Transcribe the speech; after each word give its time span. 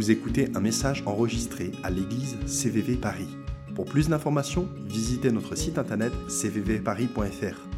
Vous 0.00 0.10
écoutez 0.10 0.48
un 0.54 0.60
message 0.60 1.02
enregistré 1.04 1.72
à 1.84 1.90
l'église 1.90 2.38
CVV 2.46 2.94
Paris. 2.94 3.28
Pour 3.74 3.84
plus 3.84 4.08
d'informations, 4.08 4.66
visitez 4.86 5.30
notre 5.30 5.56
site 5.56 5.76
internet 5.76 6.10
cvvparis.fr. 6.26 7.68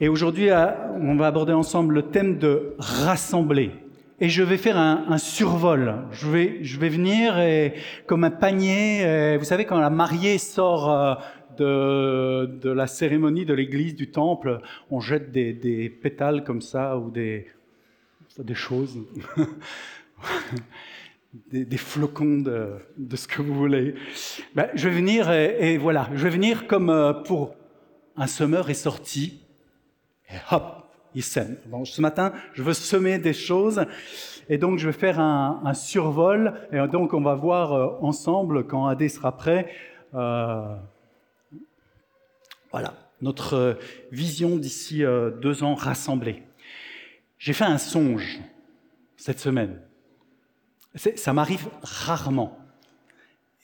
Et 0.00 0.06
aujourd'hui, 0.06 0.50
on 0.52 1.16
va 1.16 1.26
aborder 1.26 1.52
ensemble 1.52 1.94
le 1.94 2.02
thème 2.02 2.38
de 2.38 2.76
rassembler. 2.78 3.72
Et 4.20 4.28
je 4.28 4.44
vais 4.44 4.56
faire 4.56 4.78
un, 4.78 5.18
survol. 5.18 6.04
Je 6.12 6.30
vais, 6.30 6.58
je 6.62 6.78
vais 6.78 6.90
venir 6.90 7.40
et, 7.40 7.74
comme 8.06 8.22
un 8.22 8.30
panier. 8.30 9.36
vous 9.36 9.44
savez, 9.44 9.64
quand 9.64 9.80
la 9.80 9.90
mariée 9.90 10.38
sort 10.38 11.18
euh, 11.60 12.46
de, 12.46 12.70
la 12.70 12.86
cérémonie 12.86 13.46
de 13.46 13.54
l'église, 13.54 13.96
du 13.96 14.12
temple, 14.12 14.60
on 14.92 15.00
jette 15.00 15.32
des 15.32 15.98
pétales 16.00 16.44
comme 16.44 16.60
ça 16.60 16.98
ou 16.98 17.10
des, 17.10 17.48
des 18.42 18.54
choses. 18.54 18.98
Des, 21.50 21.76
flocons 21.76 22.38
de, 22.38 22.78
ce 23.14 23.28
que 23.28 23.42
vous 23.42 23.52
voulez. 23.52 23.94
Ben, 24.54 24.70
je 24.74 24.88
vais 24.88 24.94
venir 24.94 25.30
et, 25.30 25.76
voilà, 25.76 26.08
je 26.14 26.24
vais 26.24 26.30
venir 26.30 26.66
comme 26.66 26.88
euh, 26.88 27.12
pour 27.12 27.54
un 28.16 28.26
semeur 28.26 28.70
est 28.70 28.74
sorti 28.74 29.42
et 30.30 30.36
hop, 30.50 30.88
il 31.14 31.22
sème. 31.22 31.58
Bon, 31.66 31.84
ce 31.84 32.00
matin, 32.00 32.32
je 32.54 32.62
veux 32.62 32.72
semer 32.72 33.18
des 33.18 33.34
choses 33.34 33.84
et 34.48 34.56
donc 34.56 34.78
je 34.78 34.86
vais 34.86 34.94
faire 34.94 35.20
un, 35.20 35.74
survol 35.74 36.54
et 36.72 36.78
donc 36.88 37.12
on 37.12 37.20
va 37.20 37.34
voir 37.34 37.74
euh, 37.74 37.88
ensemble 38.00 38.66
quand 38.66 38.86
AD 38.86 39.06
sera 39.06 39.36
prêt. 39.36 39.70
Euh, 40.14 40.74
voilà, 42.70 42.94
notre 43.20 43.76
vision 44.10 44.56
d'ici 44.56 45.04
deux 45.42 45.62
ans 45.64 45.74
rassemblée. 45.74 46.44
J'ai 47.46 47.52
fait 47.52 47.62
un 47.62 47.78
songe 47.78 48.40
cette 49.16 49.38
semaine. 49.38 49.80
Ça 50.96 51.32
m'arrive 51.32 51.68
rarement. 51.80 52.58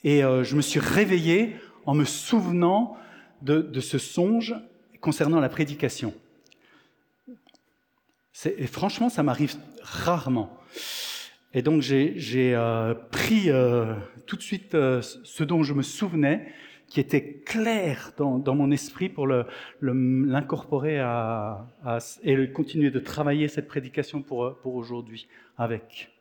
Et 0.05 0.23
euh, 0.23 0.45
je 0.45 0.55
me 0.55 0.61
suis 0.61 0.79
réveillé 0.79 1.57
en 1.85 1.93
me 1.93 2.05
souvenant 2.05 2.95
de, 3.41 3.77
ce 3.81 3.97
songe 3.97 4.55
concernant 5.01 5.41
la 5.41 5.49
prédication. 5.49 6.13
Et 8.45 8.67
franchement, 8.67 9.09
ça 9.09 9.21
m'arrive 9.21 9.57
rarement. 9.81 10.57
Et 11.53 11.61
donc 11.61 11.81
j'ai 11.81 12.55
euh, 12.55 12.93
pris 13.11 13.49
euh, 13.49 13.95
tout 14.25 14.37
de 14.37 14.43
suite 14.43 14.71
ce 14.71 15.43
dont 15.43 15.61
je 15.61 15.73
me 15.73 15.83
souvenais, 15.83 16.53
qui 16.93 16.99
était 16.99 17.39
clair 17.39 18.11
dans, 18.17 18.53
mon 18.53 18.69
esprit 18.69 19.09
pour 19.09 19.25
l'incorporer 19.81 20.99
à, 20.99 21.65
et 22.21 22.51
continuer 22.51 22.91
de 22.91 22.99
travailler 22.99 23.47
cette 23.47 23.67
prédication 23.67 24.21
pour, 24.21 24.55
pour 24.57 24.75
aujourd'hui 24.75 25.27
avec. 25.57 26.11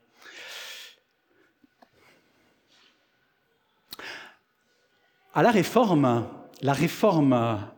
À 5.34 5.42
la 5.42 5.50
réforme, 5.50 6.26
la 6.62 6.72
réforme 6.72 7.68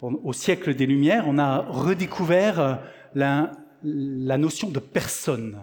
au 0.00 0.32
siècle 0.32 0.74
des 0.74 0.86
Lumières, 0.86 1.24
on 1.28 1.36
a 1.36 1.58
redécouvert 1.58 2.80
la, 3.14 3.52
la 3.84 4.38
notion 4.38 4.70
de 4.70 4.78
personne, 4.78 5.62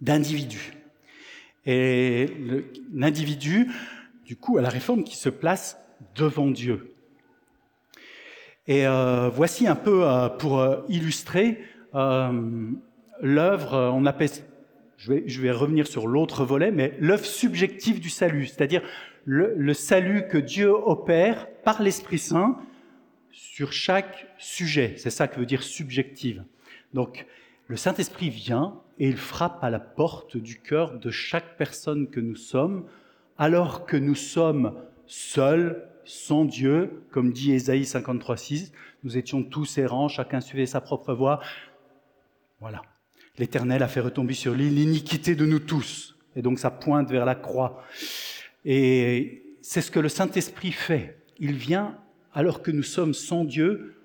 d'individu. 0.00 0.72
Et 1.66 2.26
l'individu, 2.92 3.70
du 4.30 4.36
coup, 4.36 4.58
à 4.58 4.62
la 4.62 4.68
réforme, 4.68 5.02
qui 5.02 5.16
se 5.16 5.28
place 5.28 5.76
devant 6.14 6.52
Dieu. 6.52 6.94
Et 8.68 8.86
euh, 8.86 9.28
voici 9.28 9.66
un 9.66 9.74
peu 9.74 10.08
euh, 10.08 10.28
pour 10.28 10.60
euh, 10.60 10.82
illustrer 10.88 11.58
l'œuvre, 11.92 13.90
on 13.92 14.06
appelle, 14.06 14.30
je 14.98 15.40
vais, 15.40 15.50
revenir 15.50 15.88
sur 15.88 16.06
l'autre 16.06 16.44
volet, 16.44 16.70
mais 16.70 16.96
l'œuvre 17.00 17.24
subjective 17.24 17.98
du 17.98 18.08
salut, 18.08 18.46
c'est-à-dire 18.46 18.82
le, 19.24 19.52
le 19.56 19.74
salut 19.74 20.28
que 20.28 20.38
Dieu 20.38 20.70
opère 20.70 21.48
par 21.64 21.82
l'Esprit 21.82 22.20
Saint 22.20 22.56
sur 23.32 23.72
chaque 23.72 24.28
sujet. 24.38 24.94
C'est 24.96 25.10
ça 25.10 25.26
que 25.26 25.40
veut 25.40 25.46
dire 25.46 25.64
subjective. 25.64 26.44
Donc, 26.94 27.26
le 27.66 27.76
Saint-Esprit 27.76 28.30
vient 28.30 28.80
et 29.00 29.08
il 29.08 29.16
frappe 29.16 29.64
à 29.64 29.70
la 29.70 29.80
porte 29.80 30.36
du 30.36 30.60
cœur 30.60 31.00
de 31.00 31.10
chaque 31.10 31.56
personne 31.56 32.08
que 32.08 32.20
nous 32.20 32.36
sommes, 32.36 32.86
alors 33.40 33.86
que 33.86 33.96
nous 33.96 34.14
sommes 34.14 34.74
seuls, 35.06 35.88
sans 36.04 36.44
Dieu, 36.44 37.04
comme 37.10 37.32
dit 37.32 37.52
Ésaïe 37.52 37.84
53.6, 37.84 38.70
nous 39.02 39.16
étions 39.16 39.42
tous 39.42 39.78
errants, 39.78 40.08
chacun 40.08 40.42
suivait 40.42 40.66
sa 40.66 40.82
propre 40.82 41.14
voie. 41.14 41.40
Voilà. 42.60 42.82
L'Éternel 43.38 43.82
a 43.82 43.88
fait 43.88 44.00
retomber 44.00 44.34
sur 44.34 44.52
lui 44.52 44.68
l'iniquité 44.68 45.34
de 45.34 45.46
nous 45.46 45.58
tous. 45.58 46.18
Et 46.36 46.42
donc 46.42 46.58
ça 46.58 46.70
pointe 46.70 47.10
vers 47.10 47.24
la 47.24 47.34
croix. 47.34 47.82
Et 48.66 49.42
c'est 49.62 49.80
ce 49.80 49.90
que 49.90 50.00
le 50.00 50.10
Saint-Esprit 50.10 50.72
fait. 50.72 51.16
Il 51.38 51.54
vient 51.54 51.96
alors 52.34 52.60
que 52.60 52.70
nous 52.70 52.82
sommes 52.82 53.14
sans 53.14 53.44
Dieu, 53.44 53.96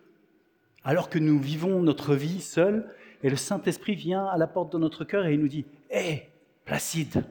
alors 0.85 1.09
que 1.09 1.19
nous 1.19 1.40
vivons 1.40 1.84
notre 1.84 2.16
vie 2.16 2.40
seuls, 2.40 2.90
et 3.22 3.29
le 3.29 3.35
Saint-Esprit 3.35 3.96
vient 3.96 4.28
à 4.28 4.38
la 4.38 4.47
porte 4.47 4.72
de 4.72 4.78
notre 4.78 5.03
cœur 5.03 5.25
et 5.25 5.34
il 5.34 5.41
nous 5.41 5.50
dit 5.50 5.66
Hé, 5.91 6.29
Placide, 6.63 7.25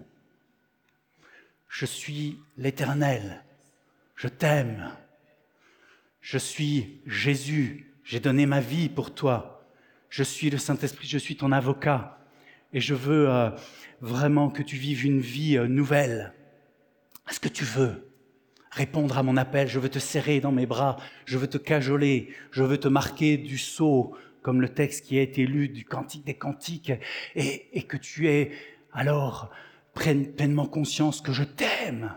je 1.75 1.87
suis 1.87 2.39
l'Éternel, 2.57 3.43
je 4.15 4.29
t'aime, 4.29 4.93
je 6.21 6.39
suis 6.39 7.01
Jésus, 7.05 7.93
j'ai 8.05 8.21
donné 8.21 8.47
ma 8.47 8.61
vie 8.61 8.89
pour 8.89 9.13
toi, 9.13 9.67
je 10.09 10.23
suis 10.23 10.51
le 10.51 10.59
Saint-Esprit, 10.59 11.09
je 11.09 11.19
suis 11.19 11.37
ton 11.37 11.51
avocat, 11.51 12.21
et 12.73 12.81
je 12.81 12.95
veux 12.95 13.29
euh, 13.29 13.51
vraiment 14.01 14.51
que 14.51 14.63
tu 14.63 14.77
vives 14.77 15.05
une 15.05 15.19
vie 15.19 15.57
euh, 15.57 15.67
nouvelle. 15.67 16.33
Est-ce 17.29 17.41
que 17.41 17.49
tu 17.49 17.65
veux 17.65 18.09
répondre 18.71 19.19
à 19.19 19.25
mon 19.25 19.37
appel, 19.37 19.67
je 19.67 19.81
veux 19.81 19.89
te 19.89 19.99
serrer 19.99 20.39
dans 20.39 20.53
mes 20.53 20.67
bras, 20.67 20.97
je 21.25 21.39
veux 21.39 21.49
te 21.49 21.59
cajoler, 21.59 22.33
je 22.53 22.63
veux 22.63 22.79
te 22.79 22.87
marquer 22.87 23.37
du 23.37 23.59
sceau, 23.59 24.17
comme 24.43 24.61
le 24.61 24.69
texte 24.69 25.07
qui 25.07 25.19
a 25.19 25.23
été 25.23 25.45
lu 25.45 25.69
du 25.69 25.85
Cantique 25.85 26.25
des 26.25 26.35
Cantiques, 26.35 26.93
et, 27.35 27.77
et 27.77 27.83
que 27.83 27.97
tu 27.97 28.29
aies 28.29 28.53
alors 28.93 29.51
prenne 29.95 30.27
pleinement 30.27 30.67
conscience 30.67 31.21
que 31.21 31.33
je 31.33 31.45
t'aime 31.45 32.13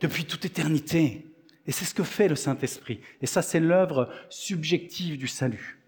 depuis 0.00 0.24
toute 0.24 0.44
éternité. 0.44 1.26
Et 1.66 1.72
c'est 1.72 1.84
ce 1.84 1.94
que 1.94 2.02
fait 2.02 2.28
le 2.28 2.34
Saint-Esprit. 2.34 3.00
Et 3.20 3.26
ça, 3.26 3.42
c'est 3.42 3.60
l'œuvre 3.60 4.08
subjective 4.28 5.18
du 5.18 5.28
salut. 5.28 5.78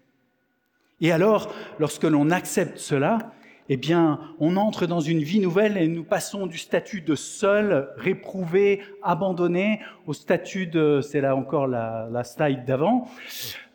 Et 1.01 1.11
alors, 1.11 1.53
lorsque 1.79 2.03
l'on 2.03 2.31
accepte 2.31 2.77
cela, 2.77 3.33
eh 3.67 3.77
bien, 3.77 4.19
on 4.39 4.57
entre 4.57 4.85
dans 4.85 4.99
une 4.99 5.19
vie 5.19 5.39
nouvelle 5.39 5.77
et 5.77 5.87
nous 5.87 6.03
passons 6.03 6.45
du 6.45 6.57
statut 6.57 7.01
de 7.01 7.15
seul, 7.15 7.89
réprouvé, 7.97 8.81
abandonné, 9.01 9.81
au 10.05 10.13
statut 10.13 10.67
de, 10.67 11.01
c'est 11.01 11.19
là 11.19 11.35
encore 11.35 11.67
la, 11.67 12.23
slide 12.23 12.63
d'avant, 12.63 13.09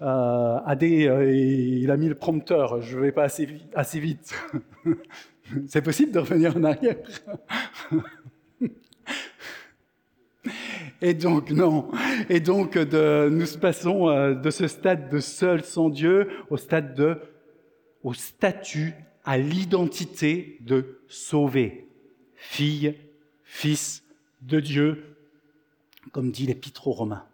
euh, 0.00 0.58
euh, 0.66 1.32
il 1.34 1.90
a 1.90 1.96
mis 1.96 2.08
le 2.08 2.14
prompteur, 2.14 2.80
je 2.80 2.98
vais 2.98 3.12
pas 3.12 3.24
assez 3.24 4.00
vite. 4.00 4.32
c'est 5.68 5.82
possible 5.82 6.12
de 6.12 6.18
revenir 6.18 6.56
en 6.56 6.64
arrière 6.64 6.96
Et 11.02 11.14
donc, 11.14 11.50
non. 11.50 11.90
Et 12.28 12.40
donc, 12.40 12.76
de, 12.76 13.28
nous 13.30 13.46
passons 13.58 14.08
euh, 14.08 14.34
de 14.34 14.50
ce 14.50 14.66
stade 14.68 15.08
de 15.08 15.18
seul 15.18 15.64
sans 15.64 15.88
Dieu 15.88 16.28
au 16.50 16.58
stade 16.58 16.94
de, 16.94 17.18
au 18.02 18.12
statut 18.12 18.92
à 19.24 19.38
l'identité 19.38 20.58
de 20.60 21.00
sauver, 21.08 21.88
fille, 22.34 22.96
fils 23.44 24.02
de 24.42 24.60
Dieu, 24.60 25.16
comme 26.12 26.30
dit 26.30 26.46
l'Épître 26.46 26.88
aux 26.88 26.92
Romains. 26.92 27.24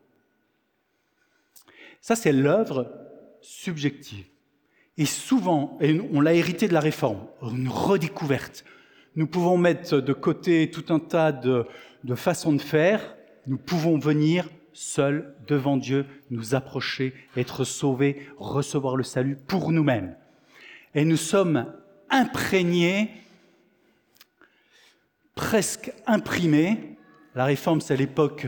Ça, 2.00 2.14
c'est 2.14 2.32
l'œuvre 2.32 2.92
subjective. 3.40 4.26
Et 4.98 5.06
souvent, 5.06 5.76
et 5.80 6.00
on 6.12 6.20
l'a 6.20 6.34
hérité 6.34 6.68
de 6.68 6.72
la 6.72 6.80
réforme, 6.80 7.26
une 7.42 7.68
redécouverte. 7.68 8.64
Nous 9.14 9.26
pouvons 9.26 9.58
mettre 9.58 9.98
de 9.98 10.12
côté 10.12 10.70
tout 10.70 10.92
un 10.92 10.98
tas 10.98 11.32
de, 11.32 11.66
de 12.04 12.14
façons 12.14 12.52
de 12.52 12.62
faire. 12.62 13.14
Nous 13.46 13.58
pouvons 13.58 13.98
venir 13.98 14.48
seuls 14.72 15.34
devant 15.46 15.76
Dieu, 15.76 16.06
nous 16.30 16.54
approcher, 16.54 17.14
être 17.36 17.64
sauvés, 17.64 18.26
recevoir 18.38 18.96
le 18.96 19.04
salut 19.04 19.36
pour 19.46 19.72
nous-mêmes 19.72 20.14
et 20.96 21.04
nous 21.04 21.18
sommes 21.18 21.66
imprégnés, 22.08 23.10
presque 25.34 25.92
imprimés. 26.06 26.96
La 27.34 27.44
réforme, 27.44 27.82
c'est 27.82 27.98
l'époque 27.98 28.46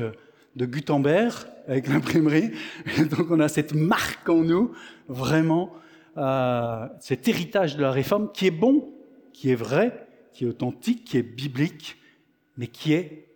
de 0.56 0.64
Gutenberg 0.64 1.34
avec 1.68 1.88
l'imprimerie. 1.88 2.50
Donc 3.10 3.30
on 3.30 3.38
a 3.40 3.48
cette 3.48 3.74
marque 3.74 4.28
en 4.30 4.42
nous, 4.42 4.72
vraiment, 5.08 5.74
euh, 6.18 6.88
cet 6.98 7.28
héritage 7.28 7.76
de 7.76 7.82
la 7.82 7.92
réforme 7.92 8.32
qui 8.32 8.48
est 8.48 8.50
bon, 8.50 8.92
qui 9.32 9.52
est 9.52 9.54
vrai, 9.54 10.08
qui 10.32 10.44
est 10.44 10.48
authentique, 10.48 11.04
qui 11.04 11.16
est 11.16 11.22
biblique, 11.22 11.96
mais 12.56 12.66
qui 12.66 12.92
est 12.92 13.28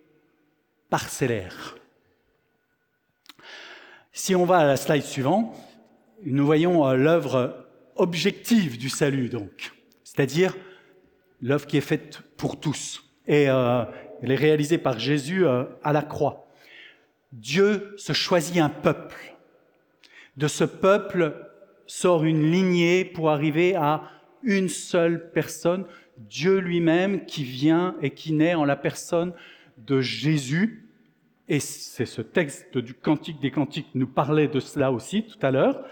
parcellaire. 0.91 1.77
Si 4.13 4.35
on 4.35 4.45
va 4.45 4.59
à 4.59 4.67
la 4.67 4.77
slide 4.77 5.05
suivante, 5.05 5.55
nous 6.25 6.45
voyons 6.45 6.85
euh, 6.87 6.97
l'œuvre 6.97 7.67
objective 7.95 8.79
du 8.79 8.89
salut, 8.89 9.29
donc, 9.29 9.73
c'est-à-dire 10.03 10.57
l'œuvre 11.41 11.67
qui 11.67 11.77
est 11.77 11.83
faite 11.83 12.21
pour 12.37 12.59
tous. 12.59 13.05
Et 13.29 13.49
euh, 13.49 13.85
elle 14.23 14.33
est 14.33 14.37
réalisée 14.37 14.79
par 14.79 14.99
Jésus 14.99 15.47
à 15.47 15.93
la 15.93 16.03
croix. 16.03 16.49
Dieu 17.31 17.95
se 17.97 18.13
choisit 18.13 18.59
un 18.59 18.69
peuple. 18.69 19.37
De 20.37 20.49
ce 20.49 20.65
peuple 20.65 21.52
sort 21.87 22.25
une 22.25 22.51
lignée 22.51 23.05
pour 23.05 23.31
arriver 23.31 23.75
à 23.75 24.03
une 24.43 24.69
seule 24.69 25.31
personne, 25.33 25.85
Dieu 26.19 26.59
lui-même 26.59 27.25
qui 27.25 27.45
vient 27.45 27.97
et 28.03 28.11
qui 28.11 28.33
naît 28.33 28.55
en 28.55 28.65
la 28.65 28.77
personne 28.77 29.33
de 29.79 30.01
Jésus. 30.01 30.89
Et 31.49 31.61
c'est 31.61 32.07
ce 32.07 32.23
texte 32.23 32.79
du 32.79 32.95
Cantique 32.95 33.41
des 33.41 33.51
Cantiques 33.51 33.91
nous 33.95 34.07
parlait 34.07 34.49
de 34.49 34.61
cela 34.61 34.93
aussi 34.93 35.25
tout 35.25 35.45
à 35.45 35.51
l'heure. 35.51 35.85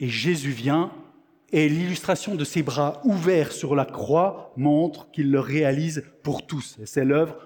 Et 0.00 0.08
Jésus 0.08 0.50
vient 0.50 0.92
et 1.52 1.68
l'illustration 1.68 2.34
de 2.34 2.42
ses 2.42 2.64
bras 2.64 3.00
ouverts 3.04 3.52
sur 3.52 3.76
la 3.76 3.84
croix 3.84 4.52
montre 4.56 5.08
qu'il 5.12 5.30
le 5.30 5.38
réalise 5.38 6.04
pour 6.24 6.46
tous. 6.46 6.76
Et 6.82 6.86
c'est 6.86 7.04
l'œuvre 7.04 7.36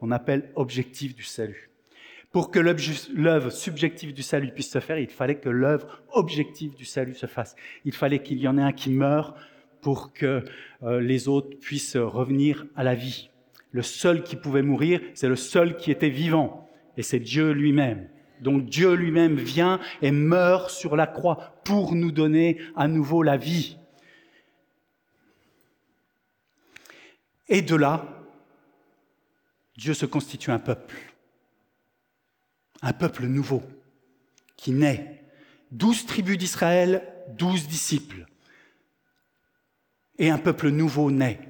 qu'on 0.00 0.10
appelle 0.10 0.50
objectif 0.54 1.14
du 1.14 1.22
salut. 1.22 1.70
Pour 2.30 2.50
que 2.50 2.58
l'œuvre 2.58 3.50
subjective 3.50 4.12
du 4.12 4.22
salut 4.22 4.52
puisse 4.52 4.70
se 4.70 4.80
faire, 4.80 4.98
il 4.98 5.08
fallait 5.08 5.38
que 5.38 5.48
l'œuvre 5.48 6.02
objective 6.12 6.74
du 6.74 6.84
salut 6.84 7.14
se 7.14 7.26
fasse. 7.26 7.56
Il 7.84 7.92
fallait 7.92 8.22
qu'il 8.22 8.38
y 8.38 8.46
en 8.46 8.58
ait 8.58 8.62
un 8.62 8.72
qui 8.72 8.90
meure 8.90 9.34
pour 9.80 10.12
que 10.12 10.44
euh, 10.82 11.00
les 11.00 11.28
autres 11.28 11.56
puissent 11.58 11.96
revenir 11.96 12.66
à 12.76 12.84
la 12.84 12.94
vie. 12.94 13.30
Le 13.70 13.82
seul 13.82 14.22
qui 14.22 14.36
pouvait 14.36 14.62
mourir, 14.62 15.00
c'est 15.14 15.28
le 15.28 15.36
seul 15.36 15.76
qui 15.76 15.90
était 15.90 16.10
vivant, 16.10 16.68
et 16.96 17.02
c'est 17.02 17.20
Dieu 17.20 17.52
lui-même. 17.52 18.08
Donc 18.40 18.66
Dieu 18.66 18.94
lui-même 18.94 19.36
vient 19.36 19.80
et 20.02 20.10
meurt 20.10 20.70
sur 20.70 20.96
la 20.96 21.06
croix 21.06 21.60
pour 21.64 21.94
nous 21.94 22.12
donner 22.12 22.58
à 22.76 22.88
nouveau 22.88 23.22
la 23.22 23.36
vie. 23.36 23.78
Et 27.48 27.62
de 27.62 27.74
là, 27.74 28.06
Dieu 29.76 29.94
se 29.94 30.06
constitue 30.06 30.50
un 30.50 30.58
peuple, 30.58 30.94
un 32.82 32.92
peuple 32.92 33.26
nouveau 33.26 33.62
qui 34.56 34.72
naît. 34.72 35.22
Douze 35.70 36.06
tribus 36.06 36.38
d'Israël, 36.38 37.02
douze 37.36 37.68
disciples. 37.68 38.26
Et 40.18 40.30
un 40.30 40.38
peuple 40.38 40.70
nouveau 40.70 41.10
naît. 41.10 41.40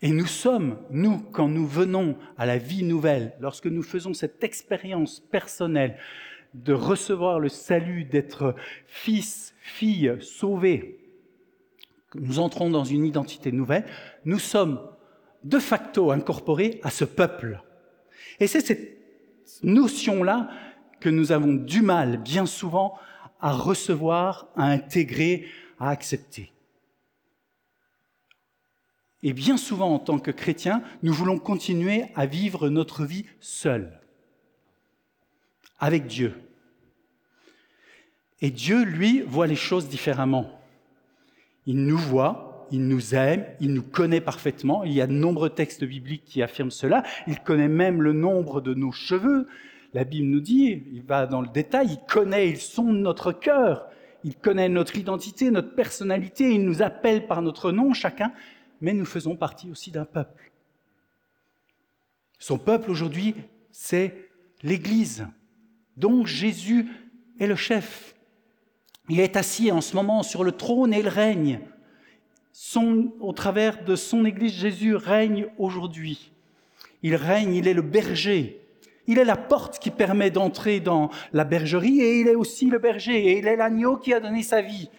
Et 0.00 0.10
nous 0.10 0.26
sommes, 0.26 0.78
nous, 0.90 1.18
quand 1.18 1.48
nous 1.48 1.66
venons 1.66 2.16
à 2.36 2.46
la 2.46 2.58
vie 2.58 2.84
nouvelle, 2.84 3.34
lorsque 3.40 3.66
nous 3.66 3.82
faisons 3.82 4.14
cette 4.14 4.44
expérience 4.44 5.20
personnelle 5.20 5.98
de 6.54 6.72
recevoir 6.72 7.40
le 7.40 7.48
salut, 7.48 8.04
d'être 8.04 8.54
fils, 8.86 9.54
fille, 9.60 10.16
sauvé, 10.20 10.98
nous 12.14 12.38
entrons 12.38 12.70
dans 12.70 12.84
une 12.84 13.04
identité 13.04 13.52
nouvelle, 13.52 13.84
nous 14.24 14.38
sommes 14.38 14.80
de 15.44 15.58
facto 15.58 16.10
incorporés 16.10 16.80
à 16.82 16.90
ce 16.90 17.04
peuple. 17.04 17.62
Et 18.40 18.46
c'est 18.46 18.60
cette 18.60 18.97
notion-là 19.62 20.50
que 21.00 21.08
nous 21.08 21.32
avons 21.32 21.54
du 21.54 21.82
mal, 21.82 22.18
bien 22.18 22.46
souvent, 22.46 22.98
à 23.40 23.52
recevoir, 23.52 24.48
à 24.56 24.64
intégrer, 24.64 25.46
à 25.78 25.90
accepter. 25.90 26.52
Et 29.22 29.32
bien 29.32 29.56
souvent, 29.56 29.94
en 29.94 29.98
tant 29.98 30.18
que 30.18 30.30
chrétiens, 30.30 30.82
nous 31.02 31.12
voulons 31.12 31.38
continuer 31.38 32.06
à 32.14 32.26
vivre 32.26 32.68
notre 32.68 33.04
vie 33.04 33.26
seul, 33.40 34.00
avec 35.78 36.06
Dieu. 36.06 36.34
Et 38.40 38.50
Dieu, 38.50 38.84
lui, 38.84 39.22
voit 39.22 39.48
les 39.48 39.56
choses 39.56 39.88
différemment. 39.88 40.60
Il 41.66 41.84
nous 41.84 41.98
voit, 41.98 42.47
il 42.70 42.86
nous 42.86 43.14
aime, 43.14 43.44
il 43.60 43.72
nous 43.72 43.82
connaît 43.82 44.20
parfaitement. 44.20 44.84
Il 44.84 44.92
y 44.92 45.00
a 45.00 45.06
de 45.06 45.12
nombreux 45.12 45.50
textes 45.50 45.84
bibliques 45.84 46.24
qui 46.24 46.42
affirment 46.42 46.70
cela. 46.70 47.02
Il 47.26 47.40
connaît 47.40 47.68
même 47.68 48.02
le 48.02 48.12
nombre 48.12 48.60
de 48.60 48.74
nos 48.74 48.92
cheveux. 48.92 49.48
La 49.94 50.04
Bible 50.04 50.28
nous 50.28 50.40
dit, 50.40 50.82
il 50.92 51.02
va 51.02 51.26
dans 51.26 51.40
le 51.40 51.48
détail, 51.48 51.88
il 51.90 52.06
connaît, 52.12 52.50
il 52.50 52.58
sonde 52.58 52.98
notre 52.98 53.32
cœur, 53.32 53.86
il 54.22 54.36
connaît 54.36 54.68
notre 54.68 54.96
identité, 54.96 55.50
notre 55.50 55.74
personnalité, 55.74 56.52
il 56.52 56.64
nous 56.64 56.82
appelle 56.82 57.26
par 57.26 57.40
notre 57.40 57.72
nom 57.72 57.94
chacun 57.94 58.32
mais 58.80 58.92
nous 58.92 59.04
faisons 59.04 59.36
partie 59.36 59.70
aussi 59.70 59.90
d'un 59.90 60.04
peuple. 60.04 60.50
Son 62.38 62.58
peuple 62.58 62.90
aujourd'hui, 62.90 63.34
c'est 63.72 64.30
l'Église, 64.62 65.26
dont 65.96 66.24
Jésus 66.24 66.88
est 67.40 67.46
le 67.46 67.56
chef. 67.56 68.14
Il 69.08 69.20
est 69.20 69.36
assis 69.36 69.72
en 69.72 69.80
ce 69.80 69.96
moment 69.96 70.22
sur 70.22 70.44
le 70.44 70.52
trône 70.52 70.92
et 70.92 71.00
il 71.00 71.08
règne. 71.08 71.60
Au 73.20 73.32
travers 73.32 73.84
de 73.84 73.96
son 73.96 74.24
Église, 74.24 74.52
Jésus 74.52 74.94
règne 74.94 75.46
aujourd'hui. 75.58 76.32
Il 77.02 77.14
règne, 77.14 77.54
il 77.54 77.68
est 77.68 77.74
le 77.74 77.82
berger. 77.82 78.60
Il 79.06 79.18
est 79.18 79.24
la 79.24 79.36
porte 79.36 79.78
qui 79.78 79.90
permet 79.90 80.30
d'entrer 80.30 80.80
dans 80.80 81.10
la 81.32 81.44
bergerie 81.44 82.00
et 82.00 82.20
il 82.20 82.28
est 82.28 82.34
aussi 82.34 82.66
le 82.66 82.78
berger 82.78 83.26
et 83.26 83.38
il 83.38 83.46
est 83.46 83.56
l'agneau 83.56 83.96
qui 83.96 84.12
a 84.12 84.20
donné 84.20 84.42
sa 84.42 84.60
vie. 84.60 84.90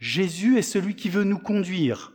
Jésus 0.00 0.58
est 0.58 0.62
celui 0.62 0.94
qui 0.94 1.08
veut 1.08 1.24
nous 1.24 1.38
conduire. 1.38 2.12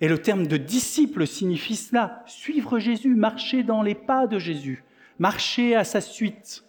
Et 0.00 0.08
le 0.08 0.18
terme 0.18 0.46
de 0.46 0.56
disciple 0.56 1.26
signifie 1.26 1.76
cela, 1.76 2.22
suivre 2.26 2.78
Jésus, 2.78 3.14
marcher 3.14 3.62
dans 3.62 3.80
les 3.80 3.94
pas 3.94 4.26
de 4.26 4.38
Jésus, 4.38 4.84
marcher 5.18 5.76
à 5.76 5.84
sa 5.84 6.00
suite. 6.00 6.64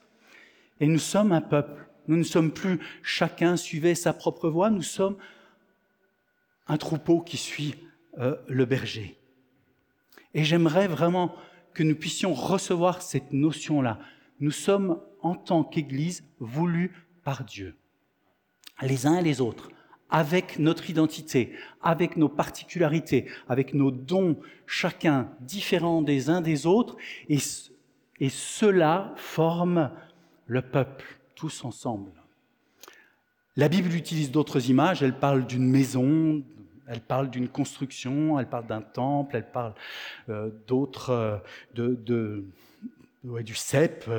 Et 0.79 0.87
nous 0.87 0.99
sommes 0.99 1.31
un 1.31 1.41
peuple. 1.41 1.85
Nous 2.07 2.17
ne 2.17 2.23
sommes 2.23 2.51
plus 2.51 2.79
chacun 3.01 3.57
suivait 3.57 3.95
sa 3.95 4.13
propre 4.13 4.47
voie, 4.47 4.69
nous 4.69 4.83
sommes 4.83 5.17
un 6.67 6.77
troupeau 6.77 7.21
qui 7.21 7.37
suit 7.37 7.75
euh, 8.17 8.35
le 8.47 8.65
berger. 8.65 9.17
Et 10.33 10.43
j'aimerais 10.43 10.87
vraiment 10.87 11.35
que 11.73 11.83
nous 11.83 11.95
puissions 11.95 12.33
recevoir 12.33 13.01
cette 13.01 13.33
notion-là. 13.33 13.99
Nous 14.39 14.51
sommes 14.51 14.99
en 15.21 15.35
tant 15.35 15.63
qu'Église 15.63 16.23
voulus 16.39 16.91
par 17.23 17.43
Dieu, 17.43 17.75
les 18.81 19.05
uns 19.05 19.17
et 19.17 19.23
les 19.23 19.41
autres, 19.41 19.69
avec 20.09 20.59
notre 20.59 20.89
identité, 20.89 21.53
avec 21.81 22.15
nos 22.15 22.29
particularités, 22.29 23.25
avec 23.47 23.73
nos 23.73 23.91
dons, 23.91 24.37
chacun 24.65 25.29
différents 25.41 26.01
des 26.01 26.29
uns 26.29 26.41
des 26.41 26.65
autres, 26.65 26.95
et, 27.27 27.39
et 28.19 28.29
cela 28.29 29.13
forme 29.15 29.91
le 30.45 30.61
peuple, 30.61 31.19
tous 31.33 31.65
ensemble. 31.65 32.11
La 33.55 33.67
Bible 33.67 33.93
utilise 33.93 34.31
d'autres 34.31 34.69
images, 34.69 35.01
elle 35.01 35.17
parle 35.17 35.47
d'une 35.47 35.67
maison, 35.69 36.43
elle 36.87 37.01
parle 37.01 37.29
d'une 37.29 37.47
construction, 37.47 38.39
elle 38.39 38.49
parle 38.49 38.67
d'un 38.67 38.81
temple, 38.81 39.35
elle 39.35 39.49
parle 39.49 39.73
euh, 40.29 40.51
d'autres, 40.67 41.09
euh, 41.09 41.37
de, 41.73 42.45
du 43.23 43.55
cep, 43.55 44.09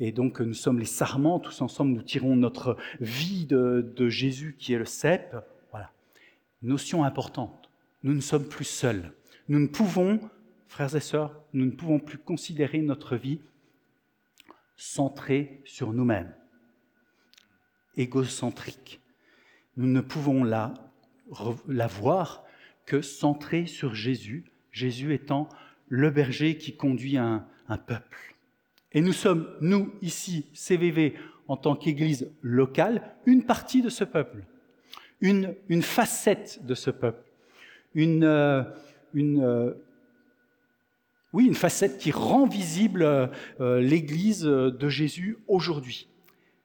et 0.00 0.12
donc 0.12 0.40
nous 0.40 0.54
sommes 0.54 0.78
les 0.78 0.86
sarments, 0.86 1.38
tous 1.38 1.60
ensemble 1.60 1.92
nous 1.92 2.02
tirons 2.02 2.34
notre 2.34 2.76
vie 3.00 3.46
de, 3.46 4.08
Jésus 4.08 4.56
qui 4.58 4.72
est 4.72 4.78
le 4.78 4.86
cep. 4.86 5.36
Voilà. 5.70 5.90
Notion 6.62 7.04
importante. 7.04 7.70
Nous 8.02 8.14
ne 8.14 8.20
sommes 8.20 8.48
plus 8.48 8.64
seuls. 8.64 9.12
Nous 9.48 9.58
ne 9.58 9.66
pouvons, 9.66 10.20
frères 10.68 10.96
et 10.96 11.00
sœurs, 11.00 11.38
nous 11.52 11.66
ne 11.66 11.70
pouvons 11.70 11.98
plus 11.98 12.18
considérer 12.18 12.78
notre 12.78 13.16
vie 13.16 13.40
centrée 14.76 15.60
sur 15.66 15.92
nous-mêmes, 15.92 16.34
égocentrique. 17.96 19.00
Nous 19.76 19.86
ne 19.86 20.00
pouvons 20.00 20.44
la, 20.44 20.72
la 21.68 21.86
voir 21.86 22.44
que 22.86 23.02
centrée 23.02 23.66
sur 23.66 23.94
Jésus, 23.94 24.44
Jésus 24.72 25.14
étant 25.14 25.48
le 25.88 26.10
berger 26.10 26.56
qui 26.56 26.76
conduit 26.76 27.16
un 27.16 27.44
peuple. 27.86 28.30
Et 28.92 29.00
nous 29.00 29.12
sommes, 29.12 29.48
nous, 29.60 29.92
ici, 30.02 30.46
CVV, 30.52 31.14
en 31.46 31.56
tant 31.56 31.76
qu'Église 31.76 32.30
locale, 32.42 33.14
une 33.26 33.44
partie 33.44 33.82
de 33.82 33.88
ce 33.88 34.04
peuple, 34.04 34.44
une, 35.20 35.54
une 35.68 35.82
facette 35.82 36.64
de 36.64 36.74
ce 36.74 36.90
peuple, 36.90 37.24
une, 37.94 38.24
euh, 38.24 38.62
une, 39.14 39.42
euh, 39.42 39.72
oui, 41.32 41.46
une 41.46 41.54
facette 41.54 41.98
qui 41.98 42.10
rend 42.10 42.46
visible 42.46 43.02
euh, 43.02 43.80
l'Église 43.80 44.42
de 44.42 44.88
Jésus 44.88 45.38
aujourd'hui. 45.46 46.08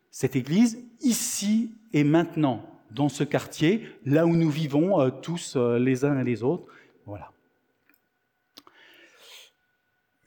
Cette 0.10 0.36
Église, 0.36 0.84
ici 1.02 1.72
et 1.94 2.04
maintenant, 2.04 2.64
dans 2.96 3.10
ce 3.10 3.24
quartier, 3.24 3.88
là 4.06 4.26
où 4.26 4.36
nous 4.36 4.50
vivons 4.50 5.10
tous 5.22 5.58
les 5.58 6.06
uns 6.06 6.20
et 6.20 6.24
les 6.24 6.44
autres. 6.44 6.66
Voilà. 7.06 7.32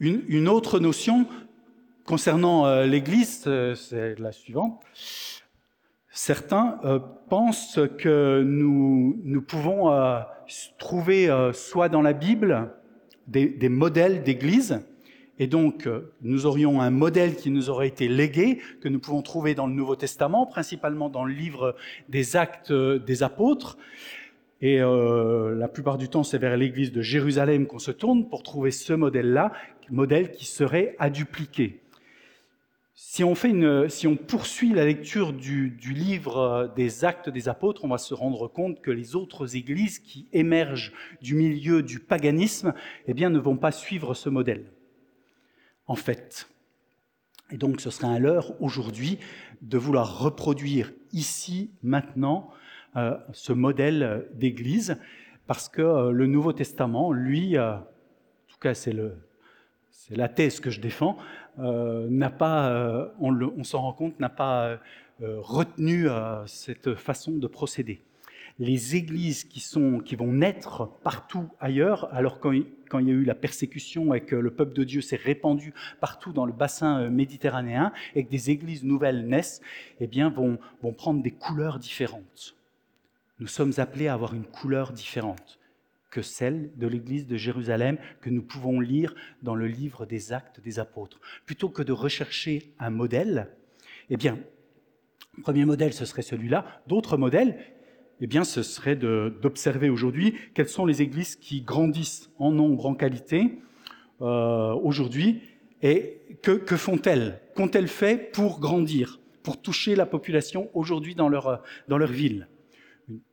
Une, 0.00 0.48
autre 0.48 0.78
notion 0.78 1.26
Concernant 2.08 2.64
euh, 2.64 2.86
l'Église, 2.86 3.44
euh, 3.46 3.74
c'est 3.74 4.18
la 4.18 4.32
suivante. 4.32 4.80
Certains 6.10 6.80
euh, 6.82 6.98
pensent 7.28 7.78
que 7.98 8.42
nous 8.42 9.42
pouvons 9.42 9.92
trouver 10.78 11.28
soit 11.52 11.90
dans 11.90 12.00
la 12.00 12.14
Bible 12.14 12.72
des, 13.26 13.68
modèles 13.68 14.22
d'Église 14.22 14.80
et 15.38 15.46
donc, 15.46 15.86
euh, 15.86 16.12
nous 16.22 16.46
aurions 16.46 16.80
un 16.80 16.90
modèle 16.90 17.36
qui 17.36 17.50
nous 17.50 17.70
aurait 17.70 17.88
été 17.88 18.08
légué, 18.08 18.58
que 18.80 18.88
nous 18.88 18.98
pouvons 18.98 19.22
trouver 19.22 19.54
dans 19.54 19.66
le 19.66 19.72
Nouveau 19.72 19.94
Testament, 19.94 20.46
principalement 20.46 21.08
dans 21.08 21.24
le 21.24 21.32
livre 21.32 21.76
des 22.08 22.36
Actes 22.36 22.72
des 22.72 23.22
Apôtres. 23.22 23.78
Et 24.60 24.80
euh, 24.80 25.54
la 25.54 25.68
plupart 25.68 25.96
du 25.96 26.08
temps, 26.08 26.24
c'est 26.24 26.38
vers 26.38 26.56
l'église 26.56 26.90
de 26.90 27.02
Jérusalem 27.02 27.66
qu'on 27.66 27.78
se 27.78 27.92
tourne 27.92 28.28
pour 28.28 28.42
trouver 28.42 28.72
ce 28.72 28.92
modèle-là, 28.92 29.52
modèle 29.90 30.32
qui 30.32 30.44
serait 30.44 30.96
à 30.98 31.08
dupliquer. 31.08 31.80
Si 32.96 33.22
on 33.22 34.16
poursuit 34.16 34.74
la 34.74 34.84
lecture 34.84 35.32
du, 35.32 35.70
du, 35.70 35.92
livre 35.92 36.72
des 36.74 37.04
actes 37.04 37.30
des 37.30 37.48
apôtres, 37.48 37.84
on 37.84 37.88
va 37.88 37.98
se 37.98 38.12
rendre 38.12 38.48
compte 38.48 38.80
que 38.80 38.90
les 38.90 39.14
autres 39.14 39.54
églises 39.54 40.00
qui 40.00 40.26
émergent 40.32 40.92
du 41.22 41.36
milieu 41.36 41.84
du 41.84 42.00
paganisme 42.00 42.74
eh 43.06 43.14
bien, 43.14 43.30
ne 43.30 43.38
vont 43.38 43.56
pas 43.56 43.70
suivre 43.70 44.14
ce 44.14 44.28
modèle 44.28 44.64
en 45.88 45.96
fait. 45.96 46.48
Et 47.50 47.56
donc 47.56 47.80
ce 47.80 47.90
serait 47.90 48.06
un 48.06 48.18
leurre 48.18 48.52
aujourd'hui 48.60 49.18
de 49.62 49.78
vouloir 49.78 50.20
reproduire 50.20 50.92
ici, 51.12 51.70
maintenant, 51.82 52.50
euh, 52.96 53.16
ce 53.32 53.52
modèle 53.52 54.28
d'Église, 54.34 54.98
parce 55.46 55.68
que 55.68 55.82
euh, 55.82 56.10
le 56.10 56.26
Nouveau 56.26 56.52
Testament, 56.52 57.12
lui, 57.12 57.56
euh, 57.56 57.74
en 57.74 57.80
tout 58.48 58.58
cas 58.60 58.74
c'est 58.74 58.94
la 60.10 60.28
thèse 60.28 60.60
que 60.60 60.70
je 60.70 60.80
défends, 60.80 61.16
n'a 61.58 62.30
pas, 62.30 63.12
on, 63.20 63.34
on 63.34 63.64
s'en 63.64 63.82
rend 63.82 63.92
compte, 63.92 64.20
n'a 64.20 64.28
pas 64.28 64.78
retenu 65.20 66.06
cette 66.46 66.94
façon 66.94 67.32
de 67.32 67.46
procéder 67.46 68.00
les 68.58 68.96
églises 68.96 69.44
qui, 69.44 69.64
vont 70.16 70.32
naître 70.32 70.90
partout 71.02 71.48
ailleurs, 71.60 72.12
alors 72.12 72.40
quand, 72.40 72.50
il 72.52 72.66
y 72.92 73.10
a 73.10 73.14
eu 73.14 73.24
la 73.24 73.36
persécution 73.36 74.14
et 74.14 74.20
que 74.20 74.34
le 74.34 74.50
peuple 74.50 74.72
de 74.72 74.84
Dieu 74.84 75.00
s'est 75.00 75.16
répandu 75.16 75.74
partout 76.00 76.32
dans 76.32 76.46
le 76.46 76.52
bassin 76.52 77.02
euh, 77.02 77.10
méditerranéen 77.10 77.92
et 78.14 78.24
que 78.24 78.30
des 78.30 78.50
églises 78.50 78.82
nouvelles 78.82 79.26
naissent, 79.26 79.60
eh 80.00 80.06
bien, 80.06 80.28
vont, 80.28 80.58
vont 80.82 80.92
prendre 80.92 81.22
des 81.22 81.30
couleurs 81.30 81.78
différentes. 81.78 82.56
Nous 83.38 83.46
sommes 83.46 83.72
appelés 83.76 84.08
à 84.08 84.14
avoir 84.14 84.34
une 84.34 84.46
couleur 84.46 84.92
différente 84.92 85.60
que 86.10 86.22
celle 86.22 86.70
de 86.76 86.86
l'église 86.86 87.26
de 87.26 87.36
Jérusalem 87.36 87.98
que 88.20 88.30
nous 88.30 88.42
pouvons 88.42 88.80
lire 88.80 89.14
dans 89.42 89.54
le 89.54 89.68
livre 89.68 90.06
des 90.06 90.32
actes 90.32 90.60
des 90.60 90.78
apôtres. 90.78 91.20
Plutôt 91.46 91.68
que 91.68 91.82
de 91.82 91.92
rechercher 91.92 92.72
un 92.78 92.90
modèle, 92.90 93.48
eh 94.10 94.16
bien, 94.16 94.38
premier 95.42 95.64
modèle, 95.64 95.92
ce 95.92 96.06
serait 96.06 96.22
celui-là. 96.22 96.82
D'autres 96.86 97.16
modèles, 97.16 97.58
eh 98.20 98.26
bien, 98.26 98.44
ce 98.44 98.62
serait 98.62 98.96
d'observer 98.96 99.88
aujourd'hui 99.88 100.34
quelles 100.54 100.68
sont 100.68 100.86
les 100.86 101.02
églises 101.02 101.36
qui 101.36 101.62
grandissent 101.62 102.30
en 102.38 102.50
nombre, 102.50 102.86
en 102.86 102.94
qualité 102.94 103.58
euh, 104.20 104.72
aujourd'hui, 104.74 105.42
et 105.82 106.20
que, 106.42 106.76
font-elles? 106.76 107.40
Qu'ont-elles 107.54 107.88
fait 107.88 108.32
pour 108.32 108.58
grandir, 108.58 109.20
pour 109.42 109.60
toucher 109.60 109.94
la 109.94 110.06
population 110.06 110.68
aujourd'hui 110.74 111.14
dans 111.14 111.28
leur, 111.28 111.62
dans 111.86 111.98
leur 111.98 112.10
ville? 112.10 112.48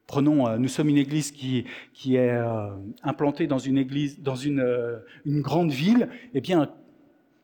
Prenons, 0.05 0.47
euh, 0.47 0.57
nous 0.57 0.67
sommes 0.67 0.89
une 0.89 0.97
église 0.97 1.31
qui, 1.31 1.65
qui 1.93 2.15
est 2.15 2.29
euh, 2.29 2.69
implantée 3.01 3.47
dans 3.47 3.57
une 3.57 3.79
église, 3.79 4.21
dans 4.21 4.35
une, 4.35 4.63
une 5.25 5.41
grande 5.41 5.71
ville. 5.71 6.09
Eh 6.35 6.41
bien, 6.41 6.71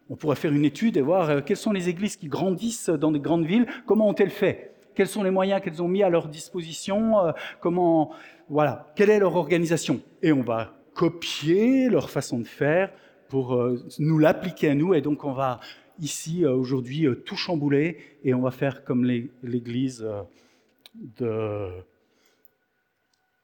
on 0.09 0.15
pourrait 0.15 0.35
faire 0.35 0.53
une 0.53 0.65
étude 0.65 0.97
et 0.97 1.01
voir 1.01 1.43
quelles 1.43 1.57
sont 1.57 1.71
les 1.71 1.89
églises 1.89 2.17
qui 2.17 2.27
grandissent 2.27 2.89
dans 2.89 3.11
des 3.11 3.19
grandes 3.19 3.45
villes. 3.45 3.65
Comment 3.87 4.09
ont-elles 4.09 4.29
fait? 4.29 4.70
Quels 4.95 5.07
sont 5.07 5.23
les 5.23 5.31
moyens 5.31 5.61
qu'elles 5.61 5.81
ont 5.81 5.87
mis 5.87 6.03
à 6.03 6.09
leur 6.09 6.27
disposition, 6.27 7.25
euh, 7.25 7.31
comment, 7.59 8.11
voilà, 8.49 8.91
quelle 8.95 9.09
est 9.09 9.19
leur 9.19 9.35
organisation. 9.35 10.01
Et 10.21 10.31
on 10.31 10.41
va 10.41 10.73
copier 10.93 11.89
leur 11.89 12.09
façon 12.09 12.39
de 12.39 12.47
faire 12.47 12.91
pour 13.29 13.55
euh, 13.55 13.83
nous 13.99 14.17
l'appliquer 14.17 14.69
à 14.69 14.75
nous. 14.75 14.93
Et 14.93 15.01
donc 15.01 15.23
on 15.23 15.33
va 15.33 15.59
ici 15.99 16.43
euh, 16.43 16.53
aujourd'hui 16.53 17.07
tout 17.25 17.35
chambouler 17.35 17.97
et 18.23 18.33
on 18.33 18.41
va 18.41 18.51
faire 18.51 18.83
comme 18.83 19.05
l'Église 19.05 20.05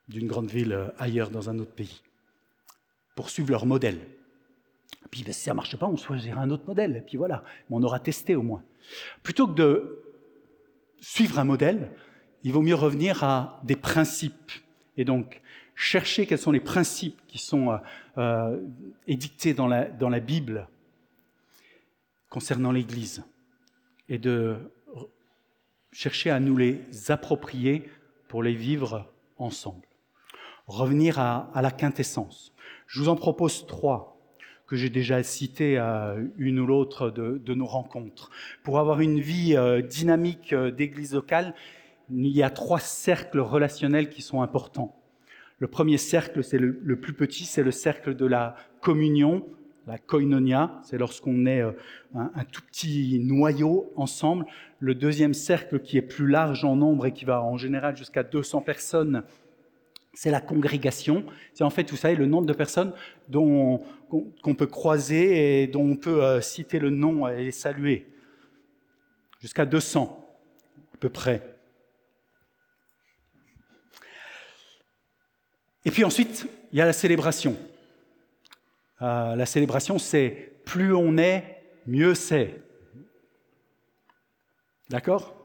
d'une 0.07 0.27
grande 0.27 0.49
ville 0.49 0.91
ailleurs 0.97 1.29
dans 1.29 1.49
un 1.49 1.59
autre 1.59 1.73
pays, 1.73 2.01
pour 3.15 3.29
suivre 3.29 3.51
leur 3.51 3.65
modèle. 3.65 3.99
Puis 5.11 5.23
ben, 5.23 5.33
si 5.33 5.41
ça 5.41 5.51
ne 5.51 5.55
marche 5.55 5.75
pas, 5.77 5.87
on 5.87 5.95
choisira 5.95 6.41
un 6.41 6.49
autre 6.49 6.65
modèle. 6.67 6.97
Et 6.97 7.01
puis 7.01 7.17
voilà, 7.17 7.43
on 7.69 7.81
aura 7.83 7.99
testé 7.99 8.35
au 8.35 8.41
moins. 8.41 8.63
Plutôt 9.23 9.47
que 9.47 9.53
de 9.53 10.06
suivre 10.99 11.39
un 11.39 11.43
modèle, 11.43 11.91
il 12.43 12.53
vaut 12.53 12.61
mieux 12.61 12.75
revenir 12.75 13.23
à 13.23 13.59
des 13.63 13.75
principes. 13.75 14.51
Et 14.97 15.05
donc, 15.05 15.41
chercher 15.75 16.25
quels 16.25 16.39
sont 16.39 16.51
les 16.51 16.59
principes 16.59 17.19
qui 17.27 17.37
sont 17.37 17.71
euh, 17.71 17.77
euh, 18.17 18.61
édictés 19.07 19.53
dans 19.53 19.67
la, 19.67 19.85
dans 19.85 20.09
la 20.09 20.19
Bible 20.19 20.67
concernant 22.29 22.71
l'Église 22.71 23.23
et 24.09 24.17
de 24.17 24.57
chercher 25.91 26.29
à 26.29 26.39
nous 26.39 26.57
les 26.57 26.81
approprier 27.09 27.89
pour 28.27 28.43
les 28.43 28.53
vivre 28.53 29.11
ensemble. 29.37 29.87
Revenir 30.67 31.19
à, 31.19 31.49
à 31.53 31.61
la 31.61 31.71
quintessence. 31.71 32.53
Je 32.87 32.99
vous 32.99 33.09
en 33.09 33.15
propose 33.15 33.65
trois 33.67 34.16
que 34.67 34.75
j'ai 34.75 34.89
déjà 34.89 35.23
cité 35.23 35.77
à 35.77 36.15
une 36.37 36.59
ou 36.59 36.67
l'autre 36.67 37.09
de, 37.09 37.53
nos 37.53 37.65
rencontres. 37.65 38.29
Pour 38.63 38.79
avoir 38.79 38.99
une 38.99 39.19
vie 39.19 39.55
euh, 39.55 39.81
dynamique 39.81 40.53
euh, 40.53 40.71
d'église 40.71 41.13
locale, 41.13 41.55
il 42.11 42.27
y 42.27 42.43
a 42.43 42.49
trois 42.49 42.79
cercles 42.79 43.39
relationnels 43.39 44.09
qui 44.09 44.21
sont 44.21 44.41
importants. 44.41 44.95
Le 45.59 45.67
premier 45.67 45.97
cercle, 45.97 46.43
c'est 46.43 46.59
le, 46.59 46.95
plus 46.97 47.13
petit, 47.13 47.45
c'est 47.45 47.63
le 47.63 47.71
cercle 47.71 48.15
de 48.15 48.25
la 48.25 48.55
communion, 48.81 49.45
la 49.87 49.97
koinonia, 49.97 50.79
c'est 50.83 50.97
lorsqu'on 50.97 51.45
est 51.45 51.61
euh, 51.61 51.71
un, 52.13 52.43
tout 52.51 52.61
petit 52.61 53.19
noyau 53.23 53.91
ensemble. 53.95 54.45
Le 54.79 54.93
deuxième 54.93 55.33
cercle, 55.33 55.79
qui 55.79 55.97
est 55.97 56.01
plus 56.01 56.27
large 56.27 56.65
en 56.65 56.75
nombre 56.75 57.05
et 57.05 57.13
qui 57.13 57.25
va 57.25 57.41
en 57.41 57.57
général 57.57 57.95
jusqu'à 57.95 58.23
200 58.23 58.61
personnes, 58.61 59.23
c'est 60.17 60.31
la 60.31 60.41
congrégation. 60.41 61.23
C'est 61.53 61.63
en 61.63 61.69
fait, 61.69 61.91
vous 61.91 61.95
savez, 61.95 62.15
le 62.15 62.25
nombre 62.25 62.47
de 62.47 62.53
personnes 62.53 62.91
qu'on 63.31 64.55
peut 64.57 64.65
croiser 64.65 65.61
et 65.61 65.67
dont 65.67 65.91
on 65.91 65.95
peut 65.95 66.23
euh, 66.23 66.41
citer 66.41 66.79
le 66.79 66.89
nom 66.89 67.27
et 67.27 67.51
saluer. 67.51 68.07
Jusqu'à 69.39 69.67
200, 69.67 70.27
à 70.95 70.97
peu 70.97 71.09
près. 71.09 71.55
Et 75.85 75.91
puis 75.91 76.03
ensuite, 76.03 76.47
il 76.71 76.79
y 76.79 76.81
a 76.81 76.85
la 76.85 76.93
célébration. 76.93 77.55
Euh, 79.03 79.35
la 79.35 79.45
célébration, 79.45 79.99
c'est 79.99 80.55
plus 80.65 80.95
on 80.95 81.19
est, 81.19 81.61
mieux 81.85 82.15
c'est. 82.15 82.59
D'accord? 84.89 85.36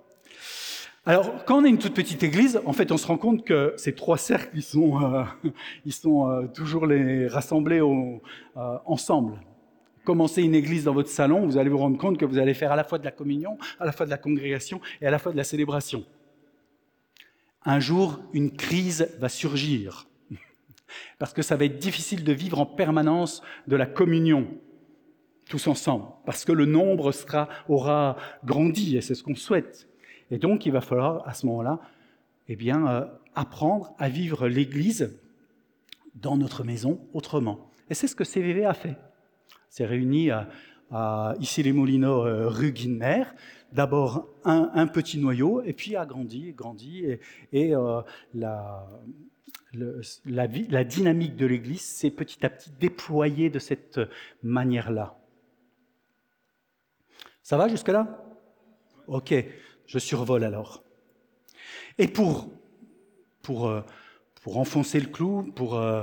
Alors, 1.05 1.45
quand 1.47 1.59
on 1.59 1.65
est 1.65 1.69
une 1.69 1.79
toute 1.79 1.95
petite 1.95 2.23
église, 2.23 2.61
en 2.65 2.73
fait, 2.73 2.93
on 2.93 2.97
se 2.97 3.09
rend 3.09 3.19
compte 3.19 3.45
que 3.45 3.75
ces 3.77 3.93
trois 3.93 4.19
cercles, 4.19 4.51
ils 4.55 4.63
sont, 4.63 5.03
euh, 5.03 5.25
euh, 6.07 6.47
toujours 6.47 6.87
rassemblés 7.29 7.81
euh, 7.81 8.19
ensemble. 8.87 9.41
Commencez 10.05 10.43
une 10.43 10.55
église 10.55 10.85
dans 10.85 10.95
votre 10.95 11.09
salon, 11.09 11.45
vous 11.45 11.59
allez 11.59 11.71
vous 11.71 11.79
rendre 11.79 11.99
compte 11.99 12.19
que 12.19 12.25
vous 12.25 12.39
allez 12.39 12.55
faire 12.55 12.71
à 12.71 12.77
la 12.77 12.85
fois 12.85 12.99
de 12.99 13.05
la 13.05 13.11
communion, 13.11 13.59
à 13.81 13.85
la 13.85 13.91
fois 13.91 14.07
de 14.07 14.11
la 14.11 14.17
congrégation 14.17 14.81
et 15.01 15.07
à 15.07 15.11
la 15.11 15.19
fois 15.19 15.33
de 15.33 15.37
la 15.37 15.45
célébration. 15.45 16.05
Un 17.65 17.81
jour, 17.81 18.21
une 18.33 18.53
crise 18.53 19.09
va 19.19 19.29
surgir, 19.29 20.07
parce 21.19 21.33
que 21.33 21.43
ça 21.43 21.57
va 21.57 21.65
être 21.65 21.79
difficile 21.79 22.23
de 22.23 22.33
vivre 22.33 22.61
en 22.61 22.67
permanence 22.67 23.43
de 23.67 23.75
la 23.75 23.87
communion, 23.87 24.47
tous 25.49 25.67
ensemble, 25.67 26.07
parce 26.27 26.45
que 26.45 26.53
le 26.53 26.67
nombre 26.67 27.11
sera, 27.11 27.49
aura 27.69 28.17
grandi, 28.45 28.97
et 28.97 29.01
c'est 29.01 29.17
ce 29.17 29.25
qu'on 29.25 29.35
souhaite. 29.35 29.89
Et 30.33 30.39
donc, 30.39 30.65
il 30.65 30.73
va 30.73 30.81
falloir 30.81 31.29
à 31.29 31.35
ce 31.35 31.45
moment-là, 31.45 31.79
eh 32.49 32.57
bien, 32.57 32.89
euh, 32.89 33.07
apprendre 33.35 33.95
à 33.99 34.09
vivre 34.09 34.49
l'Église 34.49 35.15
dans 36.15 36.39
notre 36.39 36.65
maison 36.65 37.07
autrement. 37.13 37.71
Et 37.91 37.95
c'est 37.95 38.07
ce 38.07 38.17
que 38.17 38.25
CVV 38.25 38.65
a 38.65 38.73
fait. 38.73 38.97
C'est 39.69 39.85
réuni 39.85 40.31
à, 40.31 40.49
ici 41.39 41.63
les 41.63 41.75
Moulineaux, 41.75 42.27
euh, 42.27 42.49
rue 42.49 42.73
Guinmer. 42.73 43.25
D'abord 43.73 44.27
un, 44.45 44.87
petit 44.87 45.19
noyau, 45.19 45.63
et 45.63 45.75
puis 45.75 45.97
a 45.97 46.07
grandi, 46.07 46.53
grandi, 46.53 47.05
et, 47.53 47.75
euh, 47.75 48.01
la, 48.35 48.87
la 50.25 50.85
dynamique 50.85 51.37
de 51.37 51.47
l'Église 51.47 51.83
s'est 51.83 52.11
petit 52.11 52.45
à 52.45 52.51
petit 52.51 52.71
déployée 52.81 53.51
de 53.51 53.59
cette 53.59 54.01
manière-là. 54.43 55.19
Ça 57.43 57.59
va 57.59 57.69
jusque-là? 57.69 58.25
Ok. 59.07 59.35
Je 59.93 59.99
survole 59.99 60.43
alors. 60.43 60.83
Et 61.99 62.09
pour, 62.09 62.49
pour, 63.43 63.69
euh, 63.69 63.83
pour 64.43 64.57
enfoncer 64.57 64.99
le 64.99 65.07
clou, 65.07 65.53
pour, 65.55 65.77
euh, 65.77 66.03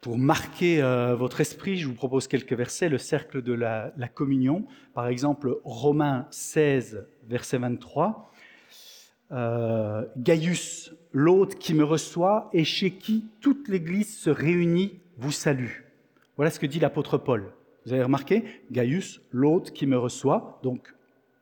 pour 0.00 0.18
marquer 0.18 0.82
euh, 0.82 1.14
votre 1.14 1.40
esprit, 1.40 1.76
je 1.76 1.86
vous 1.86 1.94
propose 1.94 2.26
quelques 2.26 2.54
versets, 2.54 2.88
le 2.88 2.98
cercle 2.98 3.40
de 3.40 3.52
la, 3.52 3.92
communion. 4.12 4.66
Par 4.94 5.06
exemple, 5.06 5.60
Romains 5.62 6.26
16, 6.32 7.06
verset 7.28 7.58
23. 7.58 8.32
Euh, 9.30 10.04
Gaius, 10.16 10.92
l'hôte 11.12 11.54
qui 11.54 11.72
me 11.72 11.84
reçoit 11.84 12.50
et 12.52 12.64
chez 12.64 12.90
qui 12.90 13.26
toute 13.40 13.68
l'Église 13.68 14.18
se 14.18 14.30
réunit, 14.30 14.98
vous 15.18 15.30
salue. 15.30 15.82
Voilà 16.36 16.50
ce 16.50 16.58
que 16.58 16.66
dit 16.66 16.80
l'apôtre 16.80 17.16
Paul. 17.16 17.52
Vous 17.86 17.92
avez 17.92 18.02
remarqué? 18.02 18.42
Gaius, 18.72 19.20
l'hôte 19.30 19.70
qui 19.70 19.86
me 19.86 19.96
reçoit. 19.96 20.58
Donc 20.64 20.92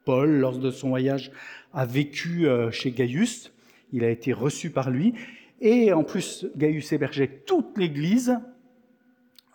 Paul, 0.05 0.31
lors 0.31 0.59
de 0.59 0.71
son 0.71 0.89
voyage, 0.89 1.31
a 1.73 1.87
vécu 1.87 2.47
euh, 2.47 2.71
chez 2.71 2.91
Gaius. 2.91 3.53
Il 3.93 4.05
a 4.05 4.11
été 4.11 4.33
reçu 4.33 4.71
par 4.71 4.91
lui. 4.91 5.15
Et 5.61 5.93
en 5.93 6.05
plus, 6.05 6.47
Gaius 6.57 6.93
hébergeait 6.93 7.43
toute 7.47 7.77
l'Église. 7.77 8.39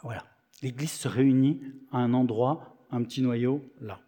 Voilà. 0.03 0.23
L'Église 0.63 0.91
se 0.91 1.07
réunit 1.07 1.61
à 1.91 1.97
un 1.97 2.13
endroit, 2.13 2.75
un 2.91 3.03
petit 3.03 3.21
noyau 3.21 3.61
là. 3.81 3.99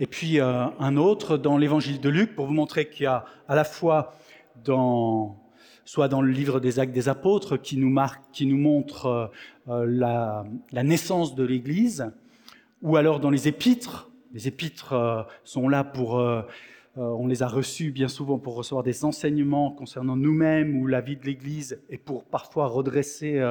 Et 0.00 0.06
puis 0.06 0.40
euh, 0.40 0.66
un 0.78 0.96
autre 0.96 1.36
dans 1.36 1.58
l'Évangile 1.58 2.00
de 2.00 2.08
Luc 2.08 2.34
pour 2.34 2.46
vous 2.46 2.52
montrer 2.52 2.88
qu'il 2.88 3.04
y 3.04 3.06
a 3.06 3.24
à 3.48 3.54
la 3.54 3.64
fois 3.64 4.14
dans 4.64 5.42
soit 5.84 6.08
dans 6.08 6.22
le 6.22 6.30
livre 6.30 6.60
des 6.60 6.78
Actes 6.78 6.92
des 6.92 7.08
Apôtres 7.08 7.56
qui 7.60 7.76
nous 7.76 7.90
montre 7.90 9.30
euh, 9.68 9.86
la, 9.86 10.44
naissance 10.72 11.34
de 11.34 11.44
l'Église, 11.44 12.10
ou 12.82 12.96
alors 12.96 13.20
dans 13.20 13.30
les 13.30 13.48
Épîtres. 13.48 14.08
Les 14.32 14.48
Épîtres 14.48 14.92
euh, 14.94 15.22
sont 15.44 15.68
là 15.68 15.84
pour, 15.84 16.18
euh, 16.18 16.42
on 16.96 17.26
les 17.26 17.42
a 17.42 17.48
reçus 17.48 17.90
bien 17.90 18.08
souvent 18.08 18.38
pour 18.38 18.54
recevoir 18.54 18.82
des 18.82 19.04
enseignements 19.04 19.70
concernant 19.70 20.16
nous-mêmes 20.16 20.76
ou 20.76 20.86
la 20.86 21.00
vie 21.00 21.16
de 21.16 21.24
l'Église 21.24 21.80
et 21.90 21.98
pour 21.98 22.24
parfois 22.24 22.66
redresser 22.66 23.42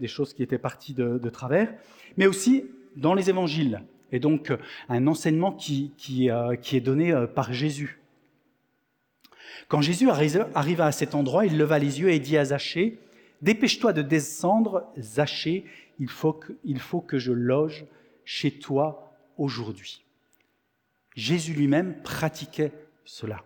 des 0.00 0.06
choses 0.06 0.34
qui 0.34 0.42
étaient 0.42 0.58
parties 0.58 0.92
de, 0.92 1.30
travers, 1.30 1.72
mais 2.18 2.26
aussi 2.26 2.66
dans 2.96 3.14
les 3.14 3.30
Évangiles. 3.30 3.82
Et 4.12 4.18
donc 4.18 4.52
un 4.90 5.06
enseignement 5.06 5.52
qui, 5.52 5.92
est 6.28 6.80
donné 6.80 7.14
par 7.34 7.54
Jésus. 7.54 8.00
Quand 9.68 9.80
Jésus 9.80 10.10
arriva 10.10 10.84
à 10.84 10.92
cet 10.92 11.14
endroit, 11.14 11.46
il 11.46 11.56
leva 11.56 11.78
les 11.78 12.00
yeux 12.00 12.10
et 12.10 12.18
dit 12.18 12.36
à 12.36 12.44
Zachée, 12.44 12.98
Dépêche-toi 13.40 13.94
de 13.94 14.02
descendre, 14.02 14.84
Zachée, 14.98 15.64
il 15.98 16.10
faut 16.10 17.00
que 17.00 17.18
je 17.18 17.32
loge 17.32 17.86
chez 18.26 18.50
toi 18.50 19.14
aujourd'hui. 19.38 20.04
Jésus 21.14 21.52
lui-même 21.52 22.00
pratiquait 22.02 22.72
cela. 23.04 23.44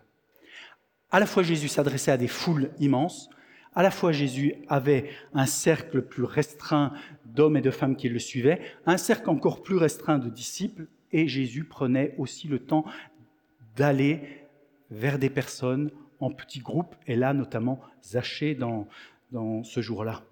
À 1.11 1.19
la 1.19 1.25
fois 1.25 1.43
Jésus 1.43 1.67
s'adressait 1.67 2.11
à 2.11 2.17
des 2.17 2.27
foules 2.27 2.71
immenses, 2.79 3.29
à 3.73 3.83
la 3.83 3.91
fois 3.91 4.11
Jésus 4.11 4.55
avait 4.69 5.09
un 5.33 5.45
cercle 5.45 6.01
plus 6.01 6.23
restreint 6.23 6.93
d'hommes 7.25 7.57
et 7.57 7.61
de 7.61 7.71
femmes 7.71 7.95
qui 7.95 8.09
le 8.09 8.19
suivaient, 8.19 8.61
un 8.85 8.97
cercle 8.97 9.29
encore 9.29 9.63
plus 9.63 9.75
restreint 9.75 10.17
de 10.17 10.29
disciples, 10.29 10.87
et 11.11 11.27
Jésus 11.27 11.65
prenait 11.65 12.15
aussi 12.17 12.47
le 12.47 12.59
temps 12.59 12.85
d'aller 13.75 14.21
vers 14.91 15.19
des 15.19 15.29
personnes 15.29 15.91
en 16.19 16.31
petits 16.31 16.59
groupes, 16.59 16.95
et 17.07 17.15
là 17.15 17.33
notamment 17.33 17.81
Zachée 18.03 18.55
dans, 18.55 18.87
dans 19.31 19.63
ce 19.63 19.81
jour-là. 19.81 20.23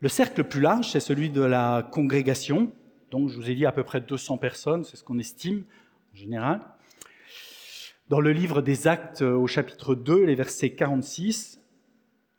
Le 0.00 0.08
cercle 0.08 0.44
plus 0.44 0.60
large, 0.60 0.90
c'est 0.90 1.00
celui 1.00 1.30
de 1.30 1.42
la 1.42 1.88
congrégation, 1.90 2.72
donc 3.10 3.28
je 3.28 3.36
vous 3.36 3.50
ai 3.50 3.54
dit 3.54 3.66
à 3.66 3.72
peu 3.72 3.84
près 3.84 4.00
200 4.00 4.38
personnes, 4.38 4.84
c'est 4.84 4.96
ce 4.96 5.04
qu'on 5.04 5.18
estime 5.18 5.64
en 6.12 6.16
général. 6.16 6.60
Dans 8.08 8.20
le 8.20 8.32
livre 8.32 8.62
des 8.62 8.88
Actes 8.88 9.22
au 9.22 9.46
chapitre 9.46 9.94
2, 9.94 10.24
les 10.24 10.34
versets 10.34 10.70
46, 10.70 11.60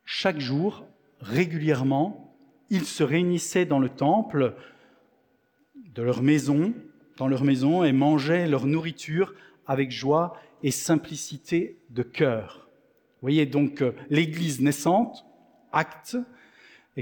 chaque 0.05 0.39
jour, 0.39 0.85
régulièrement, 1.19 2.35
ils 2.69 2.85
se 2.85 3.03
réunissaient 3.03 3.65
dans 3.65 3.79
le 3.79 3.89
temple 3.89 4.55
de 5.75 6.01
leur 6.01 6.21
maison, 6.21 6.73
dans 7.17 7.27
leur 7.27 7.43
maison, 7.43 7.83
et 7.83 7.91
mangeaient 7.91 8.47
leur 8.47 8.65
nourriture 8.65 9.33
avec 9.67 9.91
joie 9.91 10.35
et 10.63 10.71
simplicité 10.71 11.77
de 11.89 12.03
cœur. 12.03 12.67
Vous 13.21 13.25
voyez 13.25 13.45
donc 13.45 13.81
euh, 13.81 13.93
l'Église 14.09 14.61
naissante, 14.61 15.25
acte, 15.71 16.17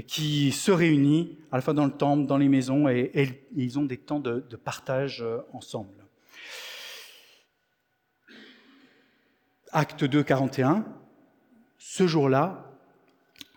qui 0.02 0.52
se 0.52 0.70
réunit 0.70 1.38
à 1.50 1.56
la 1.56 1.62
fois 1.62 1.74
dans 1.74 1.84
le 1.84 1.92
temple, 1.92 2.26
dans 2.26 2.38
les 2.38 2.48
maisons, 2.48 2.88
et, 2.88 3.44
ils 3.56 3.78
ont 3.78 3.84
des 3.84 3.96
temps 3.96 4.20
de, 4.20 4.40
partage 4.56 5.22
euh, 5.22 5.38
ensemble. 5.52 6.04
Acte 9.72 10.04
2, 10.04 10.22
41, 10.22 10.86
ce 11.78 12.06
jour-là, 12.06 12.70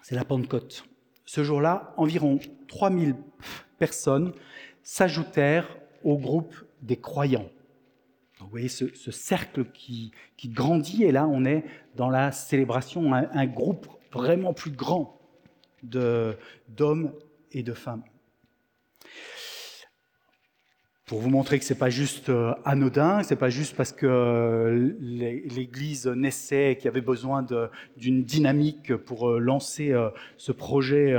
c'est 0.02 0.16
la 0.16 0.26
Pentecôte. 0.26 0.84
Ce 1.26 1.44
jour-là, 1.44 1.94
environ 1.98 2.40
3000 2.68 3.16
personnes 3.78 4.34
s'ajoutèrent 4.84 5.78
au 6.04 6.18
groupe 6.18 6.56
des 6.82 6.98
croyants 6.98 7.50
vous 8.42 8.50
voyez 8.50 8.70
ce, 8.70 8.94
ce 8.96 9.12
cercle 9.12 9.66
qui, 9.72 10.12
grandit, 10.46 11.04
et 11.04 11.12
là 11.12 11.28
on 11.28 11.46
est 11.46 11.64
dans 11.96 12.10
la 12.10 12.32
célébration, 12.32 13.14
un 13.14 13.46
groupe 13.46 13.88
vraiment 14.12 14.54
plus 14.54 14.72
grand 14.72 15.21
d'hommes 15.84 17.14
et 17.52 17.64
de 17.64 17.74
femmes. 17.74 18.04
Pour 21.12 21.20
vous 21.20 21.30
montrer 21.30 21.60
que 21.60 21.66
ce 21.66 21.74
n'est 21.74 21.78
pas 21.78 21.90
juste 21.90 22.30
euh, 22.30 22.54
anodin, 22.64 23.22
ce 23.22 23.32
n'est 23.32 23.38
pas 23.38 23.50
juste 23.50 23.76
parce 23.76 23.92
que 23.92 24.06
euh, 24.08 24.96
l'Église 25.02 26.08
naissait 26.08 26.78
qu'il 26.78 26.86
y 26.86 26.88
avait 26.88 27.02
besoin 27.02 27.46
d'une 27.98 28.24
dynamique 28.24 28.96
pour 28.96 29.30
euh, 29.30 29.38
lancer 29.38 29.94
ce 30.38 30.54
projet 30.54 31.14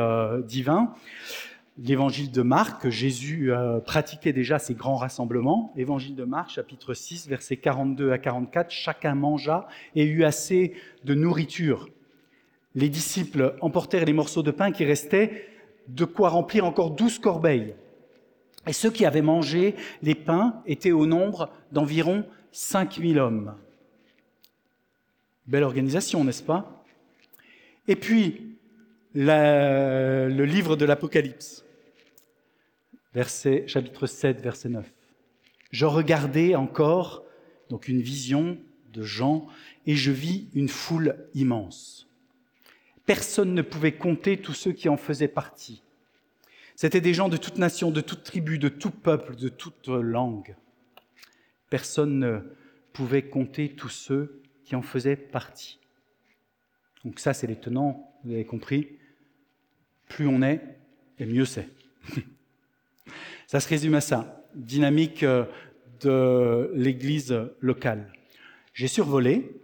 divin 0.47 0.95
l'évangile 1.77 2.31
de 2.31 2.41
Marc, 2.41 2.89
Jésus 2.89 3.51
pratiquait 3.85 4.33
déjà 4.33 4.59
ces 4.59 4.73
grands 4.73 4.97
rassemblements. 4.97 5.75
Évangile 5.77 6.15
de 6.15 6.25
Marc, 6.25 6.53
chapitre 6.53 6.95
6, 6.95 7.29
versets 7.29 7.59
42 7.59 8.13
à 8.13 8.19
44, 8.19 8.71
chacun 8.71 9.15
mangea 9.15 9.67
et 9.95 10.07
eut 10.07 10.25
assez 10.25 10.73
de 11.05 11.13
nourriture. 11.13 11.91
Les 12.75 12.89
disciples 12.89 13.57
emportèrent 13.61 14.05
les 14.05 14.13
morceaux 14.13 14.43
de 14.43 14.51
pain 14.51 14.73
qui 14.73 14.85
restaient, 14.85 15.47
de 15.89 16.05
quoi 16.05 16.31
remplir 16.31 16.65
encore 16.65 16.91
douze 16.91 17.19
corbeilles. 17.19 17.75
Et 18.67 18.73
ceux 18.73 18.91
qui 18.91 19.05
avaient 19.05 19.23
mangé 19.23 19.75
les 20.03 20.15
pains 20.15 20.63
étaient 20.67 20.93
au 20.93 21.07
nombre 21.07 21.51
d'environ 21.73 22.25
5000 22.53 23.19
hommes. 23.19 23.57
Belle 25.47 25.65
organisation, 25.65 26.23
n'est-ce 26.23 26.45
pas? 26.45 26.85
Et 27.89 27.97
puis, 27.97 28.57
le 29.15 30.45
livre 30.45 30.77
de 30.77 30.85
l'Apocalypse, 30.85 31.65
chapitre 33.67 34.07
7, 34.07 34.41
verset 34.41 34.69
9. 34.69 34.91
Je 35.73 35.85
regardais 35.85 36.55
encore, 36.55 37.25
donc 37.69 37.89
une 37.89 38.01
vision 38.01 38.57
de 38.93 39.03
Jean, 39.03 39.47
et 39.87 39.97
je 39.97 40.13
vis 40.13 40.49
une 40.55 40.69
foule 40.69 41.17
immense. 41.35 42.09
Personne 43.07 43.55
ne 43.55 43.63
pouvait 43.63 43.93
compter 43.93 44.37
tous 44.37 44.55
ceux 44.55 44.73
qui 44.73 44.89
en 44.89 44.97
faisaient 44.97 45.29
partie. 45.29 45.83
C'était 46.77 47.01
des 47.01 47.15
gens 47.15 47.29
de 47.29 47.37
toute 47.37 47.59
nation, 47.59 47.91
de 47.91 48.01
toute 48.01 48.25
tribu, 48.25 48.59
de 48.59 48.69
tout 48.69 48.91
peuple, 48.91 49.37
de 49.37 49.49
toute 49.49 49.89
langue. 49.89 50.57
Personne 51.71 52.19
ne 52.19 52.41
pouvait 52.93 53.23
compter 53.23 53.75
tous 53.75 53.89
ceux 53.89 54.43
qui 54.65 54.77
en 54.77 54.83
faisaient 54.83 55.17
partie. 55.17 55.79
Donc 57.05 57.19
ça, 57.19 57.35
c'est 57.35 57.47
les 57.47 57.57
tenants, 57.57 58.13
vous 58.25 58.33
avez 58.33 58.45
compris. 58.45 58.99
Plus 60.09 60.27
on 60.27 60.43
est, 60.43 60.61
et 61.19 61.27
mieux 61.27 61.45
c'est. 61.45 61.69
Ça 63.47 63.61
se 63.61 63.69
résume 63.69 63.95
à 63.95 64.01
ça, 64.01 64.47
dynamique 64.55 65.23
euh, 65.25 65.45
de 66.01 66.71
l'Église 66.75 67.37
locale. 67.61 68.11
J'ai 68.73 68.89
survolé, 68.89 69.62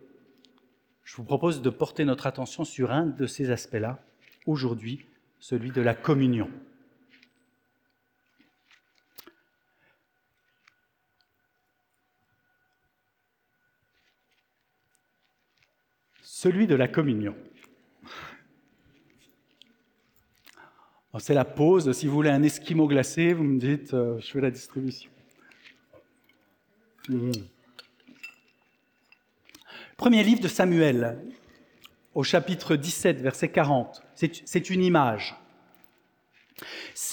je 1.08 1.16
vous 1.16 1.24
propose 1.24 1.62
de 1.62 1.70
porter 1.70 2.04
notre 2.04 2.26
attention 2.26 2.64
sur 2.64 2.92
un 2.92 3.06
de 3.06 3.26
ces 3.26 3.50
aspects-là, 3.50 4.04
aujourd'hui, 4.44 5.06
celui 5.40 5.70
de 5.70 5.80
la 5.80 5.94
communion. 5.94 6.50
Celui 16.20 16.66
de 16.66 16.74
la 16.74 16.88
communion. 16.88 17.34
C'est 21.18 21.32
la 21.32 21.46
pause. 21.46 21.90
Si 21.92 22.06
vous 22.06 22.12
voulez 22.12 22.28
un 22.28 22.42
esquimau 22.42 22.86
glacé, 22.86 23.32
vous 23.32 23.44
me 23.44 23.58
dites, 23.58 23.94
euh, 23.94 24.20
je 24.20 24.30
fais 24.30 24.42
la 24.42 24.50
distribution. 24.50 25.10
Mmh. 27.08 27.32
Premier 29.98 30.22
livre 30.22 30.40
de 30.40 30.46
Samuel, 30.46 31.18
au 32.14 32.22
chapitre 32.22 32.76
17, 32.76 33.20
verset 33.20 33.48
40. 33.48 34.00
C'est 34.14 34.70
une 34.70 34.84
image. 34.84 35.34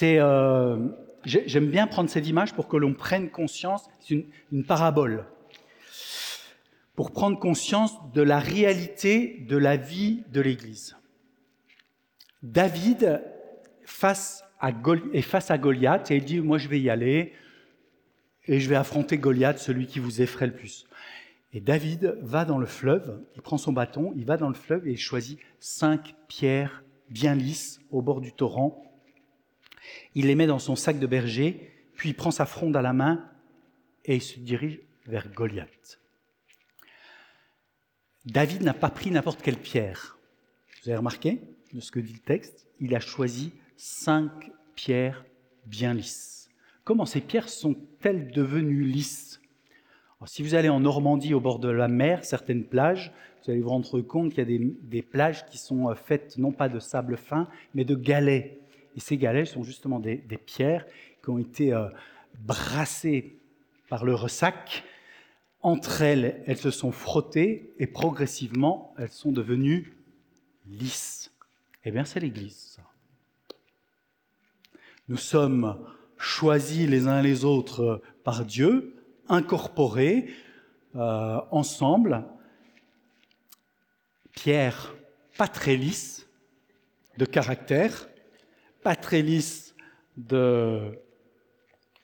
Euh, 0.04 0.90
j'aime 1.26 1.72
bien 1.72 1.88
prendre 1.88 2.12
cette 2.12 2.28
image 2.28 2.54
pour 2.54 2.68
que 2.68 2.78
l'on 2.78 2.94
prenne 2.94 3.32
conscience. 3.32 3.90
C'est 4.00 4.24
une, 4.52 4.64
parabole 4.64 5.26
pour 6.94 7.12
prendre 7.12 7.40
conscience 7.40 7.98
de 8.14 8.22
la 8.22 8.38
réalité 8.38 9.44
de 9.50 9.58
la 9.58 9.78
vie 9.78 10.24
de 10.32 10.42
l'Église. 10.42 10.96
David 12.44 13.24
face 13.84 14.44
et 15.12 15.24
face 15.24 15.50
à 15.50 15.58
Goliath, 15.58 16.12
et 16.12 16.18
il 16.18 16.24
dit, 16.24 16.40
moi 16.40 16.60
je 16.60 16.68
vais 16.68 16.80
y 16.80 16.92
aller, 16.92 17.34
et 18.46 18.60
je 18.60 18.70
vais 18.70 18.76
affronter 18.76 19.18
Goliath, 19.18 19.58
celui 19.58 19.88
qui 19.88 19.98
vous 19.98 20.22
effraie 20.22 20.46
le 20.46 20.54
plus. 20.54 20.86
Et 21.56 21.62
David 21.62 22.18
va 22.22 22.44
dans 22.44 22.58
le 22.58 22.66
fleuve, 22.66 23.24
il 23.34 23.42
prend 23.42 23.58
son 23.58 23.72
bâton, 23.72 24.12
il 24.18 24.26
va 24.26 24.36
dans 24.36 24.50
le 24.50 24.56
fleuve 24.56 24.90
et 24.90 24.92
il 24.92 24.98
choisit 24.98 25.40
cinq 25.62 26.14
pierres 26.28 26.84
bien 27.10 27.34
lisses 27.34 27.80
au 27.92 28.02
bord 28.02 28.20
du 28.20 28.34
torrent. 28.34 28.84
Il 30.16 30.28
les 30.28 30.36
met 30.36 30.48
dans 30.48 30.60
son 30.60 30.76
sac 30.76 31.00
de 31.00 31.08
berger, 31.08 31.72
puis 31.94 32.10
il 32.10 32.14
prend 32.14 32.32
sa 32.32 32.46
fronde 32.46 32.76
à 32.76 32.82
la 32.82 32.92
main 32.92 33.26
et 34.04 34.16
il 34.16 34.22
se 34.22 34.38
dirige 34.38 34.82
vers 35.06 35.30
Goliath. 35.30 36.02
David 38.26 38.62
n'a 38.64 38.74
pas 38.74 38.90
pris 38.90 39.10
n'importe 39.10 39.42
quelle 39.42 39.56
pierre. 39.56 40.18
Vous 40.84 40.90
avez 40.90 40.98
remarqué 40.98 41.40
de 41.72 41.80
ce 41.80 41.90
que 41.90 42.02
dit 42.02 42.12
le 42.12 42.20
texte? 42.20 42.68
Il 42.82 42.94
a 42.94 43.00
choisi 43.00 43.54
cinq 43.78 44.52
pierres 44.76 45.24
bien 45.68 45.94
lisses. 45.94 46.50
Comment 46.84 47.06
ces 47.06 47.22
pierres 47.22 47.48
sont-elles 47.48 48.30
devenues 48.32 48.84
lisses? 48.84 49.40
Si 50.26 50.42
vous 50.42 50.56
allez 50.56 50.70
en 50.70 50.80
Normandie, 50.80 51.34
au 51.34 51.42
bord 51.42 51.60
de 51.60 51.68
la 51.68 51.88
mer, 51.88 52.24
certaines 52.24 52.64
plages, 52.64 53.12
vous 53.44 53.52
allez 53.52 53.62
vous 53.62 53.70
rendre 53.70 54.02
compte 54.02 54.30
qu'il 54.30 54.50
y 54.50 54.56
a 54.56 54.60
des, 54.82 55.02
plages 55.02 55.46
qui 55.46 55.58
sont 55.58 55.90
euh, 55.90 55.94
faites 55.94 56.38
non 56.38 56.52
pas 56.52 56.70
de 56.70 56.80
sable 56.80 57.18
fin, 57.18 57.48
mais 57.74 57.84
de 57.84 57.96
galets. 57.96 58.60
Et 58.96 59.00
ces 59.00 59.18
galets 59.18 59.46
sont 59.46 59.64
justement 59.64 60.00
des, 60.00 60.18
pierres 60.46 60.86
qui 61.24 61.30
ont 61.30 61.38
été 61.38 61.74
euh, 61.74 61.90
brassées 62.40 63.38
par 63.90 64.06
le 64.06 64.16
ressac 64.16 64.84
entre 65.62 66.04
elles, 66.04 66.44
elles 66.46 66.58
se 66.58 66.70
sont 66.70 66.92
frottées 66.92 67.74
et 67.80 67.88
progressivement, 67.88 68.94
elles 69.00 69.10
sont 69.10 69.32
devenues 69.32 69.98
lisses. 70.68 71.32
Eh 71.84 71.92
bien, 71.92 72.06
c'est 72.06 72.20
l'Église. 72.20 72.80
Nous 75.08 75.18
sommes 75.18 75.78
choisis 76.18 76.88
les 76.88 77.08
uns 77.08 77.22
les 77.22 77.46
autres 77.46 78.02
par 78.24 78.46
Dieu, 78.46 78.95
incorporés 79.30 80.30
euh, 80.96 81.40
ensemble. 81.52 82.24
Pierre, 84.34 84.96
pas 85.38 85.48
très 85.48 85.76
lisse 85.76 86.28
de 87.18 87.26
caractère, 87.26 88.10
pas 88.84 88.96
très 88.96 89.22
lisse 89.22 89.76
de 90.18 91.00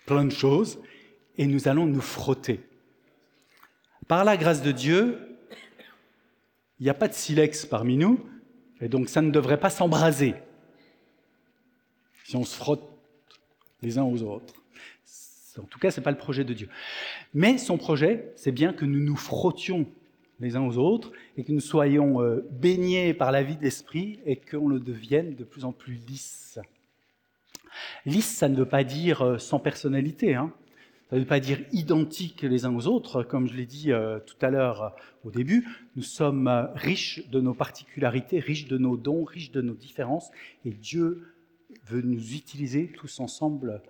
plein 0.05 0.25
de 0.25 0.31
choses, 0.31 0.79
et 1.37 1.47
nous 1.47 1.67
allons 1.67 1.85
nous 1.85 2.01
frotter. 2.01 2.61
Par 4.07 4.25
la 4.25 4.37
grâce 4.37 4.61
de 4.61 4.71
Dieu, 4.71 5.37
il 6.79 6.83
n'y 6.83 6.89
a 6.89 6.93
pas 6.93 7.07
de 7.07 7.13
silex 7.13 7.65
parmi 7.65 7.97
nous, 7.97 8.19
et 8.81 8.89
donc 8.89 9.09
ça 9.09 9.21
ne 9.21 9.31
devrait 9.31 9.59
pas 9.59 9.69
s'embraser 9.69 10.35
si 12.25 12.35
on 12.35 12.45
se 12.45 12.55
frotte 12.55 12.87
les 13.81 13.97
uns 13.97 14.03
aux 14.03 14.21
autres. 14.23 14.60
En 15.59 15.63
tout 15.63 15.79
cas, 15.79 15.91
ce 15.91 15.99
n'est 15.99 16.03
pas 16.03 16.11
le 16.11 16.17
projet 16.17 16.43
de 16.43 16.53
Dieu. 16.53 16.69
Mais 17.33 17.57
son 17.57 17.77
projet, 17.77 18.31
c'est 18.35 18.51
bien 18.51 18.73
que 18.73 18.85
nous 18.85 18.99
nous 18.99 19.15
frottions 19.15 19.85
les 20.39 20.55
uns 20.55 20.65
aux 20.65 20.77
autres 20.77 21.11
et 21.37 21.43
que 21.43 21.51
nous 21.51 21.59
soyons 21.59 22.21
euh, 22.21 22.47
baignés 22.51 23.13
par 23.13 23.31
la 23.31 23.43
vie 23.43 23.55
de 23.55 23.61
l'esprit 23.61 24.19
et 24.25 24.37
qu'on 24.37 24.67
le 24.67 24.79
devienne 24.79 25.35
de 25.35 25.43
plus 25.43 25.65
en 25.65 25.71
plus 25.71 25.93
lisse. 25.93 26.59
Lisse, 28.05 28.35
ça 28.37 28.49
ne 28.49 28.55
veut 28.55 28.67
pas 28.67 28.83
dire 28.83 29.21
euh, 29.21 29.37
sans 29.37 29.59
personnalité. 29.59 30.35
Hein. 30.35 30.51
Ça 31.09 31.15
ne 31.15 31.21
veut 31.21 31.27
pas 31.27 31.39
dire 31.39 31.59
identiques 31.71 32.41
les 32.41 32.65
uns 32.65 32.75
aux 32.75 32.87
autres, 32.87 33.21
comme 33.21 33.47
je 33.47 33.53
l'ai 33.53 33.65
dit 33.65 33.91
euh, 33.91 34.19
tout 34.19 34.37
à 34.41 34.49
l'heure 34.49 34.95
au 35.23 35.31
début. 35.31 35.67
Nous 35.95 36.03
sommes 36.03 36.69
riches 36.73 37.29
de 37.29 37.39
nos 37.39 37.53
particularités, 37.53 38.39
riches 38.39 38.67
de 38.67 38.77
nos 38.77 38.97
dons, 38.97 39.23
riches 39.23 39.51
de 39.51 39.61
nos 39.61 39.73
différences, 39.73 40.31
et 40.65 40.71
Dieu 40.71 41.27
veut 41.85 42.01
nous 42.01 42.33
utiliser 42.33 42.87
tous 42.87 43.19
ensemble 43.19 43.81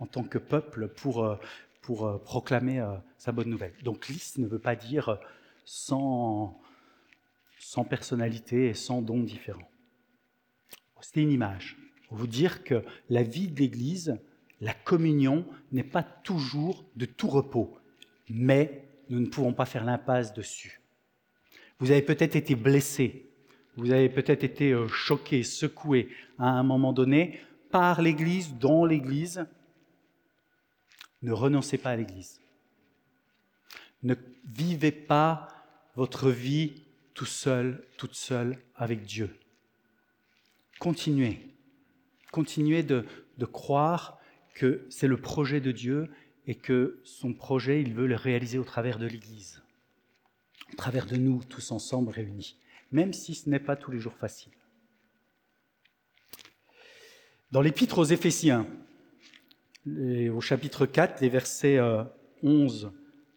en 0.00 0.06
tant 0.06 0.24
que 0.24 0.38
peuple 0.38 0.88
pour, 0.88 1.38
pour 1.82 2.20
proclamer 2.22 2.84
sa 3.16 3.32
bonne 3.32 3.48
nouvelle. 3.48 3.72
Donc 3.84 4.08
liste 4.08 4.38
ne 4.38 4.46
veut 4.46 4.58
pas 4.58 4.74
dire 4.74 5.18
sans, 5.64 6.60
sans 7.58 7.84
personnalité 7.84 8.68
et 8.68 8.74
sans 8.74 9.02
dons 9.02 9.22
différents. 9.22 9.70
C'était 11.00 11.22
une 11.22 11.30
image 11.30 11.76
pour 12.08 12.18
vous 12.18 12.26
dire 12.26 12.64
que 12.64 12.82
la 13.08 13.22
vie 13.22 13.48
de 13.48 13.60
l'Église, 13.60 14.18
la 14.60 14.74
communion 14.74 15.46
n'est 15.72 15.84
pas 15.84 16.02
toujours 16.02 16.84
de 16.96 17.06
tout 17.06 17.28
repos, 17.28 17.78
mais 18.28 18.84
nous 19.08 19.20
ne 19.20 19.26
pouvons 19.26 19.52
pas 19.52 19.64
faire 19.64 19.84
l'impasse 19.84 20.34
dessus. 20.34 20.80
Vous 21.78 21.90
avez 21.90 22.02
peut-être 22.02 22.36
été 22.36 22.54
blessé, 22.54 23.30
vous 23.76 23.92
avez 23.92 24.08
peut-être 24.08 24.44
été 24.44 24.72
euh, 24.72 24.88
choqué, 24.88 25.42
secoué 25.42 26.08
à 26.38 26.50
un 26.50 26.62
moment 26.62 26.92
donné 26.92 27.38
par 27.70 28.02
l'Église, 28.02 28.54
dans 28.58 28.84
l'Église. 28.84 29.46
Ne 31.22 31.32
renoncez 31.32 31.78
pas 31.78 31.90
à 31.90 31.96
l'Église. 31.96 32.40
Ne 34.02 34.14
vivez 34.44 34.92
pas 34.92 35.48
votre 35.94 36.30
vie 36.30 36.82
tout 37.14 37.26
seul, 37.26 37.84
toute 37.98 38.14
seule 38.14 38.58
avec 38.74 39.04
Dieu. 39.04 39.38
Continuez. 40.78 41.54
Continuez 42.32 42.82
de, 42.82 43.04
croire 43.52 44.18
que 44.54 44.86
c'est 44.88 45.08
le 45.08 45.18
projet 45.18 45.60
de 45.60 45.72
Dieu 45.72 46.08
et 46.46 46.54
que 46.54 47.00
son 47.04 47.34
projet, 47.34 47.82
il 47.82 47.92
veut 47.92 48.06
le 48.06 48.16
réaliser 48.16 48.58
au 48.58 48.64
travers 48.64 48.98
de 48.98 49.06
l'Église, 49.06 49.62
au 50.72 50.76
travers 50.76 51.06
de 51.06 51.16
nous 51.16 51.42
tous 51.44 51.70
ensemble 51.72 52.10
réunis, 52.10 52.56
même 52.92 53.12
si 53.12 53.34
ce 53.34 53.50
n'est 53.50 53.60
pas 53.60 53.76
tous 53.76 53.90
les 53.90 53.98
jours 53.98 54.16
facile. 54.16 54.52
Dans 57.52 57.60
l'épître 57.60 57.98
aux 57.98 58.04
Éphésiens, 58.04 58.66
au 59.86 60.40
chapitre 60.40 60.86
4, 60.86 61.20
les 61.20 61.28
versets 61.28 61.78
11 62.42 62.84
euh, 62.84 62.88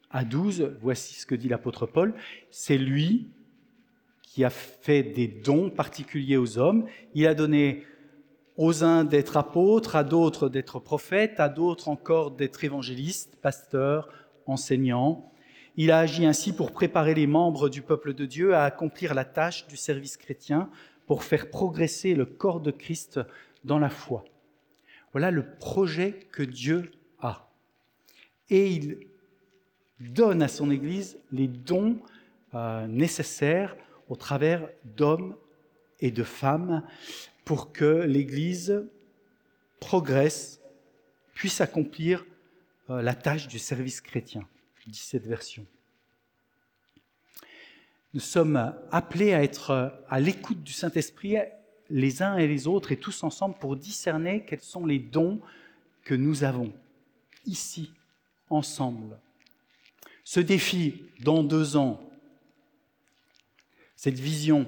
à 0.09 0.25
12, 0.25 0.75
voici 0.81 1.15
ce 1.15 1.25
que 1.25 1.35
dit 1.35 1.49
l'apôtre 1.49 1.85
Paul, 1.85 2.13
c'est 2.51 2.77
lui 2.77 3.27
qui 4.21 4.43
a 4.43 4.49
fait 4.49 5.03
des 5.03 5.27
dons 5.27 5.69
particuliers 5.69 6.37
aux 6.37 6.57
hommes, 6.57 6.85
il 7.13 7.27
a 7.27 7.33
donné 7.33 7.83
aux 8.57 8.83
uns 8.83 9.03
d'être 9.03 9.37
apôtres, 9.37 9.95
à 9.95 10.03
d'autres 10.03 10.49
d'être 10.49 10.79
prophètes, 10.79 11.39
à 11.39 11.49
d'autres 11.49 11.89
encore 11.89 12.31
d'être 12.31 12.63
évangélistes, 12.63 13.35
pasteurs, 13.41 14.09
enseignants. 14.45 15.31
Il 15.75 15.91
a 15.91 15.99
agi 15.99 16.25
ainsi 16.25 16.53
pour 16.53 16.71
préparer 16.71 17.15
les 17.15 17.25
membres 17.25 17.69
du 17.69 17.81
peuple 17.81 18.13
de 18.13 18.25
Dieu 18.25 18.53
à 18.53 18.63
accomplir 18.63 19.13
la 19.13 19.25
tâche 19.25 19.65
du 19.67 19.77
service 19.77 20.17
chrétien, 20.17 20.69
pour 21.05 21.23
faire 21.23 21.49
progresser 21.49 22.15
le 22.15 22.25
corps 22.25 22.61
de 22.61 22.71
Christ 22.71 23.19
dans 23.63 23.79
la 23.79 23.89
foi. 23.89 24.23
Voilà 25.13 25.31
le 25.31 25.55
projet 25.55 26.27
que 26.31 26.43
Dieu 26.43 26.91
a. 27.19 27.49
Et 28.49 28.71
il 28.71 29.07
donne 29.99 30.41
à 30.41 30.47
son 30.47 30.69
Église 30.69 31.17
les 31.31 31.47
dons 31.47 31.99
euh, 32.53 32.87
nécessaires 32.87 33.77
au 34.09 34.15
travers 34.15 34.67
d'hommes 34.83 35.35
et 35.99 36.11
de 36.11 36.23
femmes 36.23 36.83
pour 37.45 37.71
que 37.71 38.03
l'Église 38.03 38.85
progresse, 39.79 40.61
puisse 41.33 41.61
accomplir 41.61 42.25
euh, 42.89 43.01
la 43.01 43.15
tâche 43.15 43.47
du 43.47 43.59
service 43.59 44.01
chrétien, 44.01 44.47
dit 44.87 44.97
cette 44.97 45.25
version. 45.25 45.65
Nous 48.13 48.19
sommes 48.19 48.73
appelés 48.91 49.33
à 49.33 49.43
être 49.43 50.03
à 50.07 50.19
l'écoute 50.19 50.61
du 50.63 50.71
Saint-Esprit 50.71 51.37
les 51.93 52.23
uns 52.23 52.37
et 52.37 52.47
les 52.47 52.67
autres 52.67 52.91
et 52.91 52.97
tous 52.97 53.23
ensemble 53.23 53.55
pour 53.59 53.75
discerner 53.75 54.43
quels 54.45 54.61
sont 54.61 54.85
les 54.85 54.97
dons 54.97 55.39
que 56.03 56.15
nous 56.15 56.43
avons 56.43 56.73
ici, 57.45 57.91
ensemble. 58.49 59.19
Ce 60.23 60.39
défi, 60.39 61.03
dans 61.21 61.43
deux 61.43 61.77
ans, 61.77 62.01
cette 63.95 64.19
vision 64.19 64.65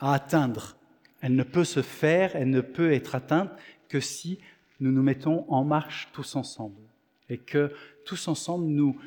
à 0.00 0.14
atteindre, 0.14 0.76
elle 1.20 1.36
ne 1.36 1.42
peut 1.42 1.64
se 1.64 1.82
faire, 1.82 2.34
elle 2.34 2.50
ne 2.50 2.62
peut 2.62 2.92
être 2.92 3.14
atteinte 3.14 3.52
que 3.90 4.00
si 4.00 4.38
nous 4.80 4.90
nous 4.90 5.02
mettons 5.02 5.44
en 5.48 5.64
marche 5.64 6.08
tous 6.14 6.34
ensemble 6.34 6.80
et 7.28 7.36
que 7.36 7.74
tous 8.06 8.26
ensemble 8.26 8.64
nous, 8.64 8.98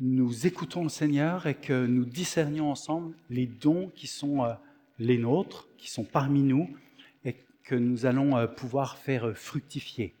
nous 0.00 0.46
écoutons 0.46 0.82
le 0.82 0.90
Seigneur 0.90 1.46
et 1.46 1.54
que 1.54 1.86
nous 1.86 2.04
discernions 2.04 2.70
ensemble 2.70 3.14
les 3.30 3.46
dons 3.46 3.90
qui 3.94 4.06
sont 4.06 4.44
euh, 4.44 4.52
les 4.98 5.18
nôtres, 5.18 5.68
qui 5.76 5.90
sont 5.90 6.04
parmi 6.04 6.42
nous 6.42 6.68
et 7.24 7.36
que 7.64 7.74
nous 7.74 8.06
allons 8.06 8.36
euh, 8.36 8.46
pouvoir 8.46 8.98
faire 8.98 9.36
fructifier 9.36 10.14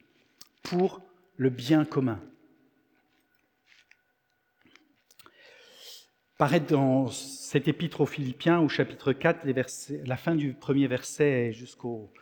pour 0.62 1.02
le 1.36 1.50
bien 1.50 1.84
commun. 1.84 2.20
paraît 6.38 6.60
dans 6.60 7.08
cet 7.08 7.66
épître 7.66 8.00
aux 8.00 8.06
Philippiens 8.06 8.60
au 8.60 8.68
chapitre 8.68 9.12
4, 9.12 9.44
les 9.44 9.52
versets, 9.52 10.00
la 10.06 10.16
fin 10.16 10.36
du 10.36 10.54
premier 10.54 10.86
verset 10.86 11.52
jusqu'au 11.52 12.12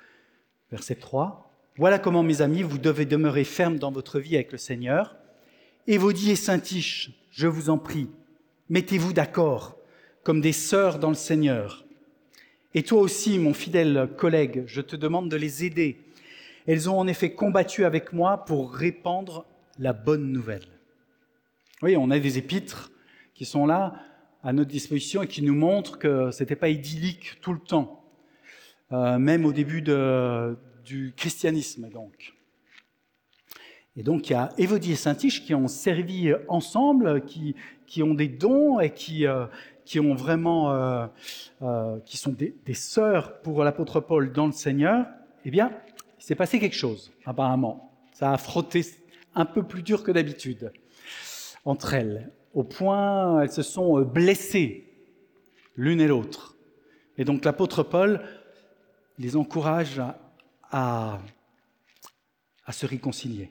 verset 0.70 0.94
3. 0.94 1.52
Voilà 1.76 1.98
comment, 1.98 2.22
mes 2.22 2.40
amis, 2.40 2.62
vous 2.62 2.78
devez 2.78 3.04
demeurer 3.04 3.44
fermes 3.44 3.78
dans 3.78 3.92
votre 3.92 4.18
vie 4.18 4.34
avec 4.34 4.52
le 4.52 4.58
Seigneur. 4.58 5.16
Et 5.86 5.96
et 5.96 6.34
Saint-Tiche, 6.34 7.10
je 7.30 7.46
vous 7.46 7.68
en 7.68 7.76
prie, 7.76 8.08
mettez-vous 8.70 9.12
d'accord 9.12 9.76
comme 10.24 10.40
des 10.40 10.52
sœurs 10.52 10.98
dans 10.98 11.10
le 11.10 11.14
Seigneur. 11.14 11.85
Et 12.76 12.82
toi 12.82 13.00
aussi, 13.00 13.38
mon 13.38 13.54
fidèle 13.54 14.06
collègue, 14.18 14.64
je 14.66 14.82
te 14.82 14.96
demande 14.96 15.30
de 15.30 15.36
les 15.38 15.64
aider. 15.64 15.96
Elles 16.66 16.90
ont 16.90 16.98
en 16.98 17.06
effet 17.06 17.32
combattu 17.32 17.86
avec 17.86 18.12
moi 18.12 18.44
pour 18.44 18.70
répandre 18.70 19.46
la 19.78 19.94
bonne 19.94 20.30
nouvelle. 20.30 20.66
Oui, 21.80 21.96
on 21.96 22.10
a 22.10 22.18
des 22.18 22.36
épîtres 22.36 22.92
qui 23.32 23.46
sont 23.46 23.64
là 23.64 23.94
à 24.42 24.52
notre 24.52 24.68
disposition 24.68 25.22
et 25.22 25.26
qui 25.26 25.40
nous 25.40 25.54
montrent 25.54 25.98
que 25.98 26.30
ce 26.30 26.42
n'était 26.42 26.54
pas 26.54 26.68
idyllique 26.68 27.40
tout 27.40 27.54
le 27.54 27.60
temps. 27.60 28.04
Euh, 28.92 29.18
même 29.18 29.46
au 29.46 29.54
début 29.54 29.80
du 30.84 31.14
christianisme, 31.16 31.88
donc. 31.88 32.34
Et 33.96 34.02
donc, 34.02 34.28
il 34.28 34.34
y 34.34 34.36
a 34.36 34.52
Évodie 34.58 34.92
et 34.92 34.96
Saint-Tiche 34.96 35.46
qui 35.46 35.54
ont 35.54 35.68
servi 35.68 36.30
ensemble, 36.46 37.24
qui, 37.24 37.56
qui 37.86 38.02
ont 38.02 38.12
des 38.12 38.28
dons 38.28 38.80
et 38.80 38.90
qui, 38.90 39.26
euh, 39.26 39.46
qui 39.86 40.00
ont 40.00 40.14
vraiment, 40.14 40.72
euh, 40.72 41.06
euh, 41.62 41.98
qui 42.04 42.18
sont 42.18 42.32
des, 42.32 42.74
sœurs 42.74 43.40
pour 43.40 43.64
l'apôtre 43.64 44.00
Paul 44.00 44.32
dans 44.32 44.46
le 44.46 44.52
Seigneur. 44.52 45.06
Eh 45.46 45.50
bien, 45.50 45.72
il 46.18 46.24
s'est 46.24 46.34
passé 46.34 46.58
quelque 46.58 46.76
chose, 46.76 47.12
apparemment. 47.24 47.92
Ça 48.12 48.32
a 48.32 48.36
frotté 48.36 48.84
un 49.34 49.46
peu 49.46 49.62
plus 49.62 49.82
dur 49.82 50.02
que 50.02 50.10
d'habitude 50.10 50.72
entre 51.64 51.94
elles, 51.94 52.30
au 52.54 52.62
point 52.62 53.42
elles 53.42 53.50
se 53.50 53.62
sont 53.62 54.00
blessées 54.02 54.84
l'une 55.74 56.00
et 56.00 56.06
l'autre. 56.06 56.56
Et 57.18 57.24
donc 57.24 57.44
l'apôtre 57.44 57.82
Paul 57.82 58.22
les 59.18 59.36
encourage 59.36 60.00
à 60.70 61.18
se 62.70 62.86
réconcilier 62.86 63.50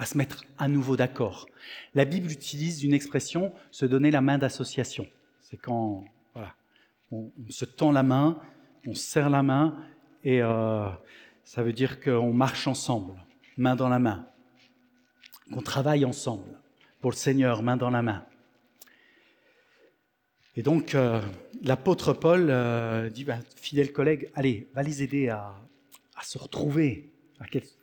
à 0.00 0.06
se 0.06 0.16
mettre 0.16 0.44
à 0.56 0.66
nouveau 0.66 0.96
d'accord. 0.96 1.46
La 1.94 2.06
Bible 2.06 2.32
utilise 2.32 2.82
une 2.82 2.94
expression 2.94 3.52
se 3.70 3.84
donner 3.84 4.10
la 4.10 4.22
main 4.22 4.38
d'association. 4.38 5.06
C'est 5.42 5.58
quand 5.58 6.04
on, 7.12 7.30
se 7.50 7.66
tend 7.66 7.92
la 7.92 8.02
main, 8.02 8.40
on 8.86 8.94
serre 8.94 9.28
la 9.28 9.42
main, 9.42 9.76
et 10.24 10.40
euh, 10.42 10.88
ça 11.44 11.62
veut 11.62 11.74
dire 11.74 12.00
qu'on 12.00 12.32
marche 12.32 12.66
ensemble, 12.66 13.12
main 13.58 13.76
dans 13.76 13.90
la 13.90 13.98
main, 13.98 14.26
qu'on 15.52 15.60
travaille 15.60 16.06
ensemble 16.06 16.58
pour 17.00 17.10
le 17.10 17.16
Seigneur, 17.16 17.62
main 17.62 17.76
dans 17.76 17.90
la 17.90 18.00
main. 18.00 18.24
Et 20.56 20.62
donc, 20.62 20.94
euh, 20.94 21.20
l'apôtre 21.62 22.14
Paul 22.14 22.46
euh, 22.48 23.10
dit, 23.10 23.24
ben, 23.24 23.40
fidèles 23.56 23.92
collègues, 23.92 24.30
allez, 24.34 24.70
va 24.72 24.82
les 24.82 25.02
aider 25.02 25.28
à 25.28 25.52
se 26.22 26.38
retrouver, 26.38 27.09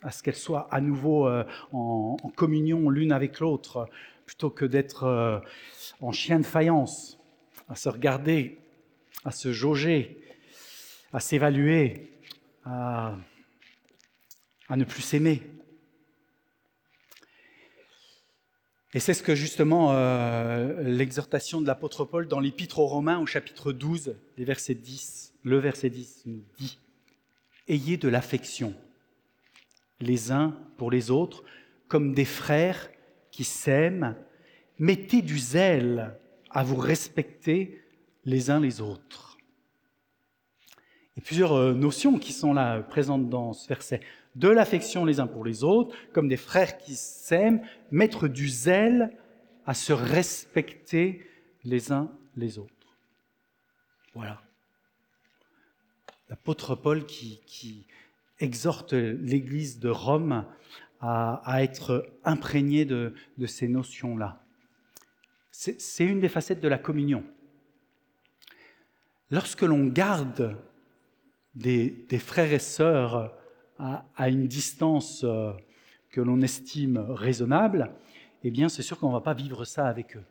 à, 0.02 0.10
ce 0.10 0.22
qu'elles 0.22 0.36
soient 0.36 0.68
à 0.70 0.80
nouveau 0.80 1.26
euh, 1.26 1.44
en, 1.72 2.16
communion 2.36 2.90
l'une 2.90 3.12
avec 3.12 3.40
l'autre, 3.40 3.88
plutôt 4.26 4.50
que 4.50 4.64
d'être 4.64 5.04
euh, 5.04 5.40
en 6.00 6.12
chien 6.12 6.38
de 6.38 6.46
faïence, 6.46 7.18
à 7.68 7.74
se 7.74 7.88
regarder, 7.88 8.58
à 9.24 9.30
se 9.30 9.52
jauger, 9.52 10.20
à 11.12 11.20
s'évaluer, 11.20 12.12
à, 12.64 13.16
ne 14.70 14.84
plus 14.84 15.02
s'aimer. 15.02 15.42
Et 18.94 19.00
c'est 19.00 19.14
ce 19.14 19.22
que 19.22 19.34
justement 19.34 19.92
euh, 19.92 20.82
l'exhortation 20.82 21.60
de 21.60 21.66
l'apôtre 21.66 22.04
Paul 22.04 22.26
dans 22.26 22.40
l'Épître 22.40 22.78
aux 22.78 22.86
Romains 22.86 23.18
au 23.18 23.26
chapitre 23.26 23.72
12, 23.72 24.16
les 24.38 24.44
versets 24.44 24.74
10, 24.74 25.34
le 25.42 25.58
verset 25.58 25.90
10 25.90 26.22
nous 26.26 26.42
dit 26.58 26.78
Ayez 27.66 27.98
de 27.98 28.08
l'affection 28.08 28.74
les 30.00 30.32
uns 30.32 30.56
pour 30.76 30.90
les 30.90 31.10
autres, 31.10 31.42
comme 31.88 32.14
des 32.14 32.24
frères 32.24 32.90
qui 33.30 33.44
s'aiment. 33.44 34.16
Mettez 34.78 35.22
du 35.22 35.38
zèle 35.38 36.18
à 36.50 36.62
vous 36.62 36.76
respecter 36.76 37.82
les 38.24 38.50
uns 38.50 38.60
les 38.60 38.80
autres. 38.80 39.38
A 41.18 41.20
plusieurs 41.20 41.54
euh, 41.54 41.72
notions 41.74 42.18
qui 42.18 42.32
sont 42.32 42.54
là 42.54 42.80
présentes 42.80 43.28
dans 43.28 43.52
ce 43.52 43.66
verset. 43.68 44.00
De 44.36 44.48
l'affection 44.48 45.04
les 45.04 45.18
uns 45.18 45.26
pour 45.26 45.44
les 45.44 45.64
autres, 45.64 45.96
comme 46.12 46.28
des 46.28 46.36
frères 46.36 46.78
qui 46.78 46.94
s'aiment, 46.94 47.60
mettre 47.90 48.28
du 48.28 48.48
zèle 48.48 49.16
à 49.66 49.74
se 49.74 49.92
respecter 49.92 51.26
les 51.64 51.90
uns 51.90 52.10
les 52.36 52.58
autres. 52.58 52.72
Voilà. 54.14 54.40
L'apôtre 56.28 56.74
Paul 56.74 57.04
qui, 57.04 57.40
qui, 57.46 57.86
exhorte 58.40 58.92
l'Église 58.92 59.78
de 59.78 59.88
Rome 59.88 60.44
à, 61.00 61.62
être 61.62 62.06
imprégnée 62.24 62.84
de, 62.84 63.14
ces 63.46 63.68
notions-là. 63.68 64.42
C'est 65.50 66.04
une 66.04 66.20
des 66.20 66.28
facettes 66.28 66.60
de 66.60 66.68
la 66.68 66.78
communion. 66.78 67.24
Lorsque 69.30 69.62
l'on 69.62 69.86
garde 69.86 70.56
des, 71.54 72.06
frères 72.18 72.52
et 72.52 72.58
sœurs 72.58 73.34
à, 73.78 74.28
une 74.28 74.46
distance 74.46 75.22
euh, 75.24 75.52
que 76.10 76.20
l'on 76.20 76.40
estime 76.40 76.98
raisonnable, 76.98 77.92
eh 78.42 78.50
bien, 78.50 78.68
c'est 78.68 78.82
sûr 78.82 78.98
qu'on 78.98 79.08
ne 79.08 79.14
va 79.14 79.20
pas 79.20 79.34
vivre 79.34 79.64
ça 79.64 79.86
avec 79.86 80.16
eux. 80.16 80.24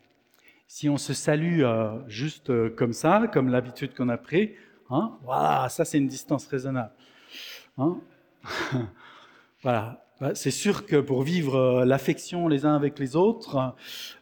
Si 0.67 0.89
on 0.89 0.97
se 0.97 1.13
salue 1.13 1.61
euh, 1.61 1.97
juste 2.07 2.49
euh, 2.49 2.69
comme 2.69 2.91
ça, 2.91 3.29
comme 3.31 3.49
l'habitude 3.49 3.93
qu'on 3.93 4.09
a 4.09 4.17
pris, 4.17 4.53
hein, 4.89 5.17
voilà, 5.23 5.69
ça 5.69 5.85
c'est 5.85 5.97
une 5.97 6.07
distance 6.07 6.47
raisonnable. 6.47 6.91
Hein 7.77 7.99
voilà. 9.61 10.03
Bah, 10.19 10.33
c'est 10.33 10.51
sûr 10.51 10.87
que 10.87 10.95
pour 10.95 11.21
vivre 11.21 11.55
euh, 11.55 11.85
l'affection 11.85 12.47
les 12.47 12.65
uns 12.65 12.75
avec 12.75 12.97
les 12.97 13.15
autres, 13.15 13.75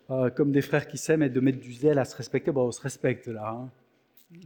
euh, 0.09 0.29
comme 0.29 0.51
des 0.51 0.61
frères 0.61 0.87
qui 0.87 0.97
s'aiment 0.97 1.23
et 1.23 1.29
de 1.29 1.39
mettre 1.39 1.59
du 1.59 1.71
zèle 1.71 1.99
à 1.99 2.05
se 2.05 2.17
respecter, 2.17 2.51
bon, 2.51 2.67
on 2.67 2.71
se 2.71 2.81
respecte 2.81 3.27
là. 3.27 3.49
Hein. 3.49 3.69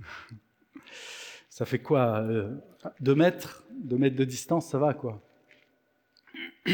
Ça 1.50 1.66
fait 1.66 1.80
quoi 1.80 2.20
euh, 2.20 2.56
Deux 3.00 3.16
mètres? 3.16 3.64
Deux 3.72 3.98
mètres 3.98 4.16
de 4.16 4.24
distance, 4.24 4.70
ça 4.70 4.78
va 4.78 4.94
quoi 4.94 5.22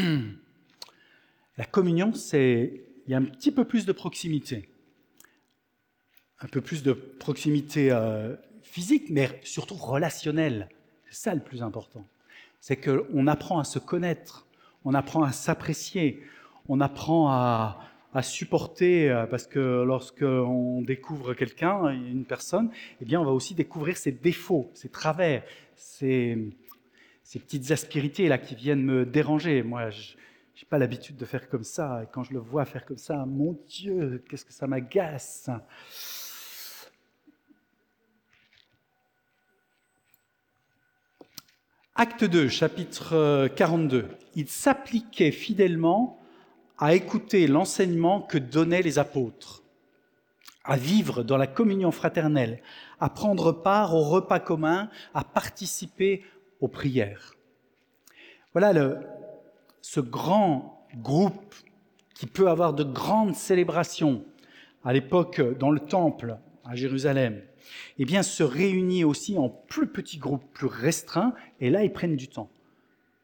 La 1.56 1.64
communion, 1.64 2.12
c'est. 2.12 2.84
Il 3.06 3.12
y 3.12 3.14
a 3.14 3.18
un 3.18 3.24
petit 3.24 3.50
peu 3.50 3.64
plus 3.64 3.86
de 3.86 3.92
proximité. 3.92 4.68
Un 6.40 6.48
peu 6.48 6.60
plus 6.60 6.82
de 6.82 6.92
proximité 6.92 7.96
physique, 8.62 9.10
mais 9.10 9.40
surtout 9.42 9.76
relationnelle. 9.76 10.68
C'est 11.08 11.22
ça 11.22 11.34
le 11.34 11.40
plus 11.40 11.62
important 11.62 12.06
c'est 12.66 12.74
qu'on 12.76 13.28
apprend 13.28 13.60
à 13.60 13.64
se 13.64 13.78
connaître, 13.78 14.44
on 14.84 14.92
apprend 14.92 15.22
à 15.22 15.30
s'apprécier, 15.30 16.20
on 16.68 16.80
apprend 16.80 17.30
à, 17.30 17.78
supporter, 18.22 19.08
euh, 19.08 19.24
parce 19.26 19.46
que 19.46 19.84
lorsqu'on 19.84 20.82
découvre 20.82 21.34
quelqu'un, 21.34 21.90
une 21.90 22.24
personne, 22.24 22.70
eh 23.00 23.04
bien, 23.04 23.20
on 23.20 23.24
va 23.24 23.30
aussi 23.30 23.54
découvrir 23.54 23.96
ses 23.96 24.10
défauts, 24.10 24.68
ses 24.74 24.88
travers, 24.88 25.44
ses, 25.76 26.50
petites 27.22 27.70
aspérités 27.70 28.26
là 28.26 28.36
qui 28.36 28.56
viennent 28.56 28.82
me 28.82 29.06
déranger. 29.06 29.62
Moi, 29.62 29.90
je 29.90 30.14
n'ai 30.14 30.68
pas 30.68 30.78
l'habitude 30.78 31.16
de 31.16 31.24
faire 31.24 31.48
comme 31.48 31.62
ça, 31.62 32.02
et 32.02 32.06
quand 32.10 32.24
je 32.24 32.32
le 32.32 32.40
vois 32.40 32.64
faire 32.64 32.84
comme 32.84 32.98
ça, 32.98 33.24
mon 33.26 33.56
Dieu, 33.68 34.24
qu'est-ce 34.28 34.44
que 34.44 34.52
ça 34.52 34.66
m'agace 34.66 35.50
Acte 41.98 42.24
2, 42.24 42.48
chapitre 42.48 43.48
42. 43.56 43.96
Euh, 43.96 44.08
Il 44.34 44.48
s'appliquait 44.48 45.30
fidèlement 45.30 46.18
à 46.76 46.94
écouter 46.94 47.46
l'enseignement 47.46 48.20
que 48.20 48.36
donnaient 48.36 48.82
les 48.82 48.98
apôtres, 48.98 49.62
à 50.62 50.76
vivre 50.76 51.22
dans 51.22 51.38
la 51.38 51.46
communion 51.46 51.90
fraternelle, 51.90 52.60
à 53.00 53.08
prendre 53.08 53.50
part 53.50 53.94
au 53.94 54.02
repas 54.02 54.40
commun, 54.40 54.90
à 55.14 55.24
participer 55.24 56.22
aux 56.60 56.68
prières. 56.68 57.32
Voilà 58.52 58.74
le, 58.74 58.98
ce 59.80 60.00
grand 60.00 60.86
groupe 60.96 61.54
qui 62.14 62.26
peut 62.26 62.50
avoir 62.50 62.74
de 62.74 62.84
grandes 62.84 63.34
célébrations 63.34 64.22
à 64.84 64.92
l'époque 64.92 65.40
dans 65.58 65.70
le 65.70 65.80
temple 65.80 66.36
à 66.66 66.74
Jérusalem, 66.74 67.40
eh 67.98 68.04
bien, 68.04 68.22
se 68.22 68.42
réunit 68.42 69.04
aussi 69.04 69.38
en 69.38 69.48
plus 69.48 69.86
petits 69.86 70.18
groupes, 70.18 70.44
plus 70.52 70.66
restreints, 70.66 71.34
et 71.60 71.70
là, 71.70 71.84
ils 71.84 71.92
prennent 71.92 72.16
du 72.16 72.28
temps 72.28 72.50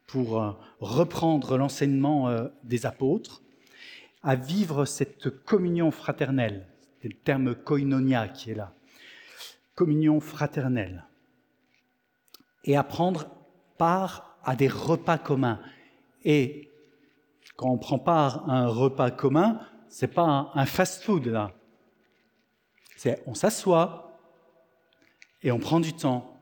pour 0.06 0.40
euh, 0.40 0.52
reprendre 0.80 1.56
l'enseignement 1.56 2.28
euh, 2.28 2.48
des 2.64 2.86
apôtres, 2.86 3.42
à 4.22 4.36
vivre 4.36 4.84
cette 4.84 5.44
communion 5.44 5.90
fraternelle. 5.90 6.66
C'est 7.00 7.08
le 7.08 7.14
terme 7.14 7.54
koinonia 7.54 8.28
qui 8.28 8.50
est 8.50 8.54
là. 8.54 8.72
Communion 9.74 10.20
fraternelle. 10.20 11.06
Et 12.64 12.76
à 12.76 12.84
prendre 12.84 13.26
part 13.78 14.38
à 14.44 14.54
des 14.54 14.68
repas 14.68 15.18
communs. 15.18 15.60
Et 16.24 16.70
quand 17.56 17.70
on 17.70 17.78
prend 17.78 17.98
part 17.98 18.48
à 18.48 18.58
un 18.58 18.68
repas 18.68 19.10
commun, 19.10 19.60
c'est 19.88 20.14
pas 20.14 20.52
un 20.54 20.66
fast-food 20.66 21.26
là. 21.26 21.52
C'est 22.96 23.22
on 23.26 23.34
s'assoit, 23.34 24.11
et 25.42 25.52
on 25.52 25.58
prend 25.58 25.80
du 25.80 25.92
temps 25.92 26.40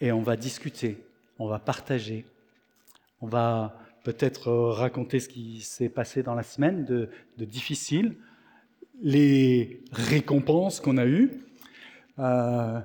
et 0.00 0.12
on 0.12 0.22
va 0.22 0.36
discuter, 0.36 0.98
on 1.38 1.48
va 1.48 1.58
partager, 1.58 2.24
on 3.20 3.26
va 3.26 3.78
peut-être 4.04 4.52
raconter 4.52 5.18
ce 5.20 5.28
qui 5.28 5.60
s'est 5.62 5.88
passé 5.88 6.22
dans 6.22 6.34
la 6.34 6.42
semaine 6.42 6.84
de, 6.84 7.08
difficile, 7.38 8.16
les 9.02 9.82
récompenses 9.92 10.80
qu'on 10.80 10.98
a 10.98 11.06
eues, 11.06 11.30
euh, 12.18 12.80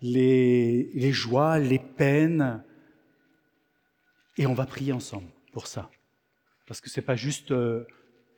les, 0.00 0.90
les 0.94 1.12
joies, 1.12 1.58
les 1.58 1.78
peines, 1.78 2.62
et 4.38 4.46
on 4.46 4.54
va 4.54 4.64
prier 4.64 4.92
ensemble 4.92 5.28
pour 5.52 5.66
ça. 5.66 5.90
Parce 6.66 6.80
que 6.80 6.88
ce 6.88 7.00
n'est 7.00 7.04
pas 7.04 7.16
juste 7.16 7.50
euh, 7.50 7.84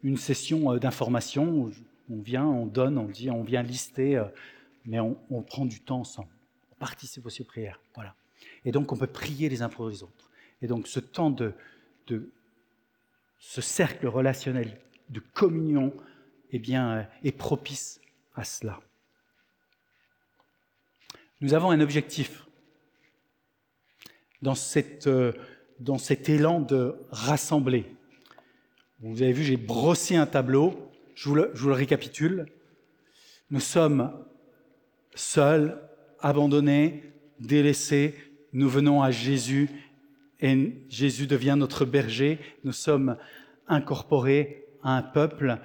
une 0.02 0.16
session 0.16 0.72
euh, 0.72 0.78
d'information 0.78 1.48
où 1.48 1.72
on 2.10 2.20
vient, 2.20 2.46
on 2.46 2.66
donne, 2.66 2.98
on 2.98 3.06
dit, 3.06 3.30
on 3.30 3.42
vient 3.42 3.62
lister 3.62 4.20
mais 4.84 5.00
on, 5.00 5.42
prend 5.42 5.64
du 5.64 5.80
temps 5.80 6.00
ensemble. 6.00 6.32
On 6.72 6.74
participe 6.76 7.26
aussi 7.26 7.42
aux 7.42 7.46
prières. 7.46 7.80
Voilà. 7.94 8.14
Et 8.64 8.72
donc 8.72 8.92
on 8.92 8.96
peut 8.96 9.06
prier 9.06 9.48
les 9.48 9.62
uns 9.62 9.68
pour 9.68 9.88
les 9.88 10.02
autres. 10.02 10.30
Et 10.60 10.66
donc 10.66 10.86
ce 10.86 11.00
temps 11.00 11.30
de, 11.30 11.54
de 12.06 12.30
ce 13.38 13.60
cercle 13.60 14.06
relationnel 14.06 14.78
de 15.10 15.20
communion 15.20 15.92
eh 16.52 16.58
bien, 16.58 17.08
est 17.24 17.32
propice 17.32 18.00
à 18.34 18.44
cela. 18.44 18.80
Nous 21.40 21.54
avons 21.54 21.70
un 21.70 21.80
objectif 21.80 22.46
dans, 24.42 24.54
cette, 24.54 25.06
euh, 25.06 25.32
dans 25.80 25.98
cet 25.98 26.28
élan 26.28 26.60
de 26.60 26.94
rassembler. 27.10 27.86
Vous 29.00 29.22
avez 29.22 29.32
vu, 29.32 29.42
j'ai 29.42 29.56
brossé 29.56 30.14
un 30.14 30.26
tableau, 30.26 30.92
je 31.14 31.28
vous, 31.28 31.34
le, 31.34 31.50
je 31.54 31.62
vous 31.62 31.68
le 31.68 31.74
récapitule. 31.74 32.46
Nous 33.50 33.60
sommes 33.60 34.12
seuls, 35.14 35.78
abandonnés, 36.20 37.02
délaissés, 37.40 38.14
nous 38.52 38.68
venons 38.68 39.02
à 39.02 39.10
Jésus 39.10 39.68
et 40.40 40.72
Jésus 40.88 41.26
devient 41.26 41.56
notre 41.56 41.84
berger, 41.84 42.38
nous 42.64 42.72
sommes 42.72 43.16
incorporés 43.68 44.64
à 44.82 44.96
un 44.96 45.02
peuple 45.02 45.58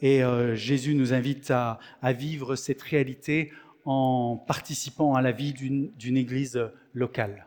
et 0.00 0.22
euh, 0.22 0.54
Jésus 0.54 0.94
nous 0.94 1.14
invite 1.14 1.50
à, 1.50 1.78
vivre 2.12 2.56
cette 2.56 2.82
réalité 2.82 3.52
en 3.84 4.36
participant 4.36 5.14
à 5.14 5.22
la 5.22 5.32
vie 5.32 5.52
d'une 5.52 6.16
église 6.16 6.60
locale. 6.92 7.46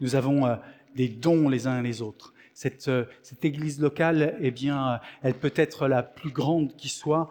Nous 0.00 0.14
avons 0.14 0.46
euh, 0.46 0.56
des 0.94 1.08
dons 1.08 1.48
les 1.48 1.66
uns 1.66 1.82
les 1.82 2.02
autres. 2.02 2.34
Cette, 2.54 2.88
euh, 2.88 3.04
cette 3.22 3.44
église 3.44 3.80
locale, 3.80 4.36
eh 4.40 4.50
bien, 4.50 5.00
elle 5.22 5.34
peut 5.34 5.52
être 5.56 5.88
la 5.88 6.02
plus 6.02 6.30
grande 6.30 6.76
qui 6.76 6.88
soit. 6.88 7.30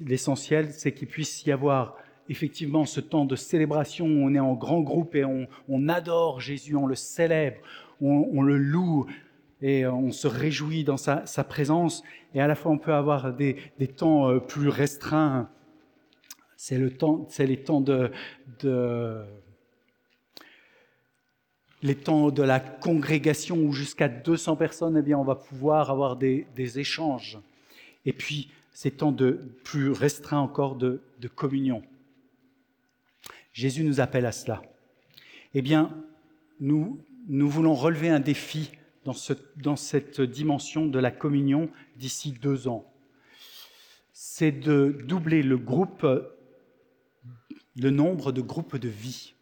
L'essentiel, 0.00 0.72
c'est 0.72 0.92
qu'il 0.92 1.08
puisse 1.08 1.44
y 1.46 1.52
avoir 1.52 1.96
effectivement 2.28 2.84
ce 2.84 3.00
temps 3.00 3.24
de 3.24 3.36
célébration 3.36 4.06
on 4.06 4.34
est 4.34 4.40
en 4.40 4.54
grand 4.54 4.80
groupe 4.80 5.14
et 5.14 5.24
on, 5.24 5.88
adore 5.88 6.40
Jésus, 6.40 6.76
on 6.76 6.86
le 6.86 6.94
célèbre, 6.94 7.58
on, 8.00 8.42
le 8.42 8.58
loue 8.58 9.06
et 9.62 9.86
on 9.86 10.12
se 10.12 10.28
réjouit 10.28 10.84
dans 10.84 10.96
sa, 10.96 11.44
présence. 11.44 12.02
Et 12.34 12.40
à 12.40 12.46
la 12.46 12.54
fois, 12.54 12.70
on 12.70 12.78
peut 12.78 12.92
avoir 12.92 13.32
des, 13.34 13.56
temps 13.96 14.28
euh, 14.28 14.38
plus 14.38 14.68
restreints. 14.68 15.48
C'est 16.56 16.78
le 16.78 16.90
temps, 16.90 17.26
les 17.38 17.56
temps 17.56 17.80
de, 17.80 18.10
les 21.82 21.94
temps 21.94 22.30
de 22.30 22.42
la 22.42 22.60
congrégation 22.60 23.56
où 23.56 23.72
jusqu'à 23.72 24.08
200 24.08 24.56
personnes, 24.56 24.96
eh 24.96 25.02
bien, 25.02 25.18
on 25.18 25.24
va 25.24 25.36
pouvoir 25.36 25.90
avoir 25.90 26.16
des, 26.16 26.46
échanges. 26.76 27.38
Et 28.04 28.12
puis, 28.12 28.50
ces 28.72 28.90
temps 28.90 29.12
de 29.12 29.40
plus 29.64 29.90
restreints 29.90 30.40
encore 30.40 30.76
de 30.76 31.00
communion. 31.34 31.82
Jésus 33.58 33.82
nous 33.82 33.98
appelle 33.98 34.24
à 34.24 34.30
cela. 34.30 34.62
Eh 35.52 35.62
bien, 35.62 35.92
nous, 36.60 37.04
nous 37.26 37.50
voulons 37.50 37.74
relever 37.74 38.08
un 38.08 38.20
défi 38.20 38.70
dans, 39.04 39.14
ce, 39.14 39.32
dans 39.56 39.74
cette 39.74 40.20
dimension 40.20 40.86
de 40.86 41.00
la 41.00 41.10
communion 41.10 41.68
d'ici 41.96 42.30
deux 42.30 42.68
ans. 42.68 42.88
C'est 44.12 44.52
de 44.52 45.02
doubler 45.08 45.42
le 45.42 45.56
nombre 47.90 48.30
de 48.30 48.40
groupes 48.40 48.76
de 48.76 48.88
vie. 48.88 49.34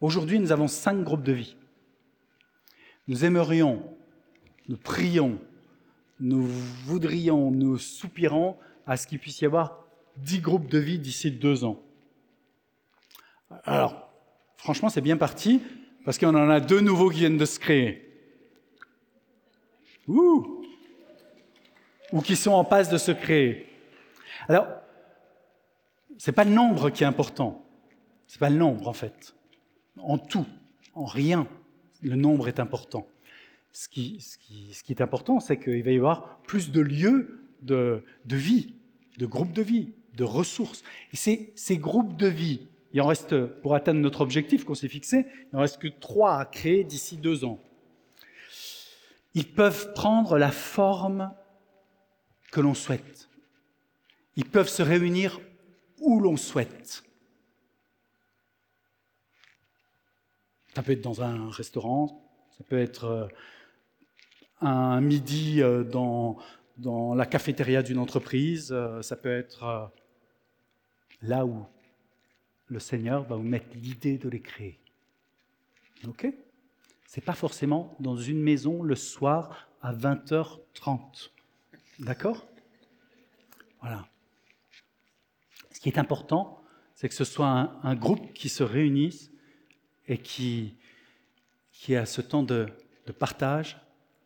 Aujourd'hui, 0.00 0.40
nous 0.40 0.50
avons 0.50 0.66
cinq 0.66 1.00
groupes 1.04 1.22
de 1.22 1.30
vie. 1.32 1.54
Nous 3.06 3.24
aimerions, 3.24 3.96
nous 4.66 4.76
prions, 4.76 5.38
nous 6.18 6.48
voudrions, 6.84 7.52
nous 7.52 7.78
soupirons 7.78 8.56
à 8.88 8.96
ce 8.96 9.06
qu'il 9.06 9.20
puisse 9.20 9.40
y 9.40 9.46
avoir 9.46 9.86
dix 10.16 10.40
groupes 10.40 10.66
de 10.68 10.78
vie 10.78 10.98
d'ici 10.98 11.30
deux 11.30 11.62
ans. 11.62 11.80
Alors, 13.64 14.08
franchement, 14.56 14.88
c'est 14.88 15.00
bien 15.00 15.16
parti, 15.16 15.60
parce 16.04 16.18
qu'on 16.18 16.34
en 16.34 16.50
a 16.50 16.60
deux 16.60 16.80
nouveaux 16.80 17.10
qui 17.10 17.20
viennent 17.20 17.38
de 17.38 17.44
se 17.44 17.58
créer. 17.58 18.08
Ou 20.08 20.62
qui 22.24 22.36
sont 22.36 22.52
en 22.52 22.64
passe 22.64 22.90
de 22.90 22.98
se 22.98 23.12
créer. 23.12 23.66
Alors, 24.48 24.66
ce 26.18 26.30
n'est 26.30 26.34
pas 26.34 26.44
le 26.44 26.50
nombre 26.50 26.90
qui 26.90 27.04
est 27.04 27.06
important. 27.06 27.64
Ce 28.26 28.36
n'est 28.36 28.40
pas 28.40 28.50
le 28.50 28.56
nombre, 28.56 28.88
en 28.88 28.92
fait. 28.92 29.34
En 29.98 30.18
tout, 30.18 30.46
en 30.94 31.04
rien, 31.04 31.46
le 32.02 32.16
nombre 32.16 32.48
est 32.48 32.60
important. 32.60 33.06
Ce 33.72 33.88
qui, 33.88 34.18
est 34.88 35.00
important, 35.00 35.40
c'est 35.40 35.58
qu'il 35.58 35.82
va 35.82 35.90
y 35.90 35.96
avoir 35.96 36.38
plus 36.42 36.70
de 36.70 36.80
lieux 36.80 37.48
de, 37.62 38.04
vie, 38.26 38.74
de 39.18 39.26
groupes 39.26 39.52
de 39.52 39.62
vie, 39.62 39.94
de 40.14 40.24
ressources. 40.24 40.82
Et 41.12 41.52
ces 41.54 41.78
groupes 41.78 42.16
de 42.16 42.26
vie 42.26 42.68
il 42.92 43.00
en 43.00 43.06
reste, 43.06 43.46
pour 43.46 43.74
atteindre 43.74 44.00
notre 44.00 44.20
objectif 44.20 44.64
qu'on 44.64 44.74
s'est 44.74 44.88
fixé, 44.88 45.26
il 45.52 45.56
en 45.56 45.60
reste 45.60 45.80
que 45.80 45.88
trois 45.88 46.38
à 46.38 46.44
créer 46.44 46.84
d'ici 46.84 47.16
deux 47.16 47.44
ans. 47.44 47.58
Ils 49.34 49.50
peuvent 49.50 49.94
prendre 49.94 50.38
la 50.38 50.50
forme 50.50 51.32
que 52.50 52.60
l'on 52.60 52.74
souhaite. 52.74 53.30
Ils 54.36 54.44
peuvent 54.44 54.68
se 54.68 54.82
réunir 54.82 55.40
où 56.00 56.20
l'on 56.20 56.36
souhaite. 56.36 57.04
Ça 60.74 60.82
peut 60.82 60.92
être 60.92 61.02
dans 61.02 61.22
un 61.22 61.50
restaurant, 61.50 62.30
ça 62.58 62.64
peut 62.64 62.78
être 62.78 63.04
euh, 63.04 63.26
un 64.60 65.00
midi 65.00 65.62
euh, 65.62 65.84
dans, 65.84 66.38
dans 66.78 67.14
la 67.14 67.26
cafétéria 67.26 67.82
d'une 67.82 67.98
entreprise, 67.98 68.72
euh, 68.72 69.02
ça 69.02 69.16
peut 69.16 69.34
être 69.34 69.92
là 71.20 71.44
où 71.44 71.66
le 72.66 72.78
Seigneur 72.78 73.22
va 73.24 73.36
vous 73.36 73.42
mettre 73.42 73.74
l'idée 73.74 74.18
de 74.18 74.28
les 74.28 74.40
créer. 74.40 74.78
OK? 76.06 76.26
C'est 77.06 77.24
pas 77.24 77.34
forcément 77.34 77.94
dans 78.00 78.16
une 78.16 78.40
maison 78.40 78.82
le 78.82 78.94
soir 78.94 79.68
à 79.82 79.92
20h30. 79.92 81.30
D'accord? 81.98 82.46
Voilà. 83.80 84.06
Ce 85.70 85.80
qui 85.80 85.88
est 85.88 85.98
important, 85.98 86.62
c'est 86.94 87.08
que 87.08 87.14
ce 87.14 87.24
soit 87.24 87.78
un, 87.82 87.94
groupe 87.94 88.32
qui 88.32 88.48
se 88.48 88.62
réunisse 88.62 89.30
et 90.06 90.18
qui, 90.18 90.74
a 91.90 92.06
ce 92.06 92.20
temps 92.20 92.42
de, 92.42 92.68
partage, 93.18 93.78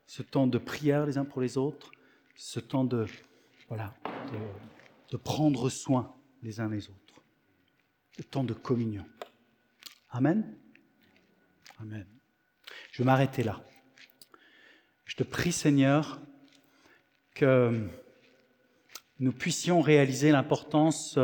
ce 0.06 0.22
temps 0.22 0.46
de 0.46 0.58
prière 0.58 1.06
les 1.06 1.18
uns 1.18 1.24
pour 1.24 1.40
les 1.40 1.58
autres, 1.58 1.90
ce 2.34 2.60
temps 2.60 2.84
de, 2.84 3.06
voilà, 3.68 3.94
de 5.10 5.16
prendre 5.16 5.68
soin 5.70 6.14
les 6.42 6.60
uns 6.60 6.68
les 6.68 6.88
autres 6.88 7.05
le 8.18 8.24
temps 8.24 8.44
de 8.44 8.54
communion. 8.54 9.06
Amen. 10.10 10.56
Amen. 11.80 12.06
Je 12.92 12.98
vais 12.98 13.04
m'arrêter 13.04 13.42
là. 13.42 13.62
Je 15.04 15.16
te 15.16 15.22
prie, 15.22 15.52
Seigneur, 15.52 16.20
que 17.34 17.88
nous 19.18 19.32
puissions 19.32 19.80
réaliser 19.80 20.30
l'importance 20.30 21.18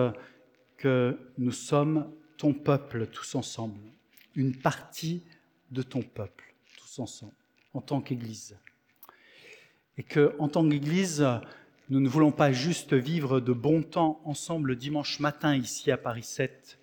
que 0.77 1.19
nous 1.39 1.53
sommes 1.53 2.13
ton 2.37 2.53
peuple 2.53 3.07
tous 3.07 3.35
ensemble, 3.35 3.81
une 4.35 4.57
partie 4.57 5.23
de 5.71 5.83
ton 5.83 6.03
peuple 6.03 6.55
tous 6.77 6.99
ensemble, 6.99 7.35
en 7.73 7.81
tant 7.81 8.01
qu'Église. 8.01 8.59
Et 9.97 10.03
que, 10.03 10.35
en 10.39 10.49
tant 10.49 10.69
qu'Église, 10.69 11.27
nous 11.89 12.01
ne 12.01 12.09
voulons 12.09 12.33
pas 12.33 12.53
juste 12.53 12.95
vivre 12.95 13.41
de 13.41 13.53
bons 13.53 13.83
temps 13.83 14.21
ensemble 14.25 14.77
dimanche 14.77 15.21
matin 15.21 15.55
ici 15.55 15.91
à 15.91 15.97
Paris 15.97 16.23
7, 16.23 16.79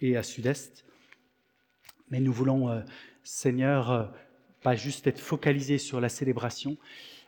et 0.00 0.16
à 0.16 0.22
Sud-Est. 0.22 0.84
Mais 2.10 2.20
nous 2.20 2.32
voulons, 2.32 2.68
euh, 2.68 2.80
Seigneur, 3.22 3.90
euh, 3.90 4.04
pas 4.62 4.76
juste 4.76 5.06
être 5.06 5.20
focalisés 5.20 5.78
sur 5.78 6.00
la 6.00 6.08
célébration, 6.08 6.76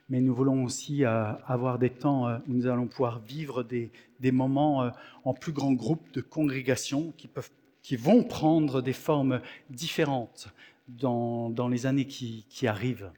mais 0.09 0.21
nous 0.21 0.35
voulons 0.35 0.65
aussi 0.65 1.05
euh, 1.05 1.33
avoir 1.47 1.79
des 1.79 1.91
temps 1.91 2.29
où 2.49 2.53
nous 2.53 2.67
allons 2.67 2.87
pouvoir 2.87 3.21
vivre 3.21 3.63
des, 3.63 3.91
moments 4.33 4.91
en 5.25 5.35
plus 5.35 5.53
grand 5.53 5.73
groupe 5.73 6.13
de 6.13 6.21
congrégation 6.21 7.13
qui, 7.17 7.29
peuvent, 7.29 7.51
qui 7.83 7.97
vont 7.97 8.25
prendre 8.25 8.83
des 8.83 8.93
formes 8.93 9.41
différentes 9.71 10.49
dans, 10.89 11.69
les 11.71 11.87
années 11.87 12.07
qui, 12.07 12.67
arrivent, 12.67 13.11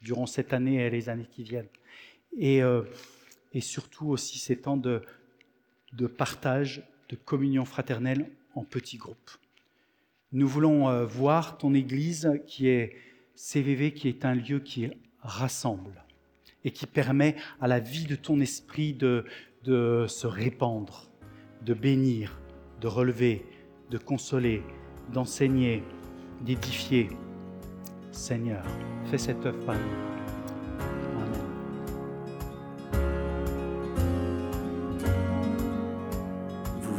durant 0.00 0.26
cette 0.26 0.52
année 0.52 0.76
et 0.76 0.90
les 0.90 1.08
années 1.08 1.28
qui 1.30 1.42
viennent. 1.42 1.68
Et, 2.38 2.62
surtout 3.60 4.08
aussi 4.08 4.38
ces 4.38 4.56
temps 4.56 4.76
de 4.76 6.06
partage, 6.06 6.82
de 7.08 7.16
communion 7.16 7.64
fraternelle 7.64 8.30
en 8.56 8.64
petits 8.64 8.96
groupes. 8.96 9.30
Nous 10.32 10.48
voulons 10.48 10.88
euh, 10.88 11.06
voir 11.06 11.58
ton 11.58 11.72
Église 11.74 12.32
qui 12.46 12.68
est 12.68 12.96
CVV, 13.36 13.92
qui 13.92 14.08
est 14.08 14.24
un 14.24 14.34
lieu 14.34 14.58
qui 14.58 14.90
rassemble 15.20 16.04
et 16.64 16.72
qui 16.72 16.86
permet 16.86 17.36
à 17.60 17.68
la 17.68 17.78
vie 17.78 18.06
de 18.06 18.16
ton 18.16 18.40
esprit 18.40 18.92
de, 18.92 19.24
se 19.64 20.26
répandre, 20.26 21.08
de 21.62 21.74
bénir, 21.74 22.40
de 22.80 22.88
relever, 22.88 23.46
de 23.90 23.98
consoler, 23.98 24.62
d'enseigner, 25.12 25.82
d'édifier. 26.40 27.08
Seigneur, 28.10 28.64
fais 29.10 29.18
cette 29.18 29.44
œuvre 29.46 29.64
par 29.64 29.76
nous. 29.76 30.25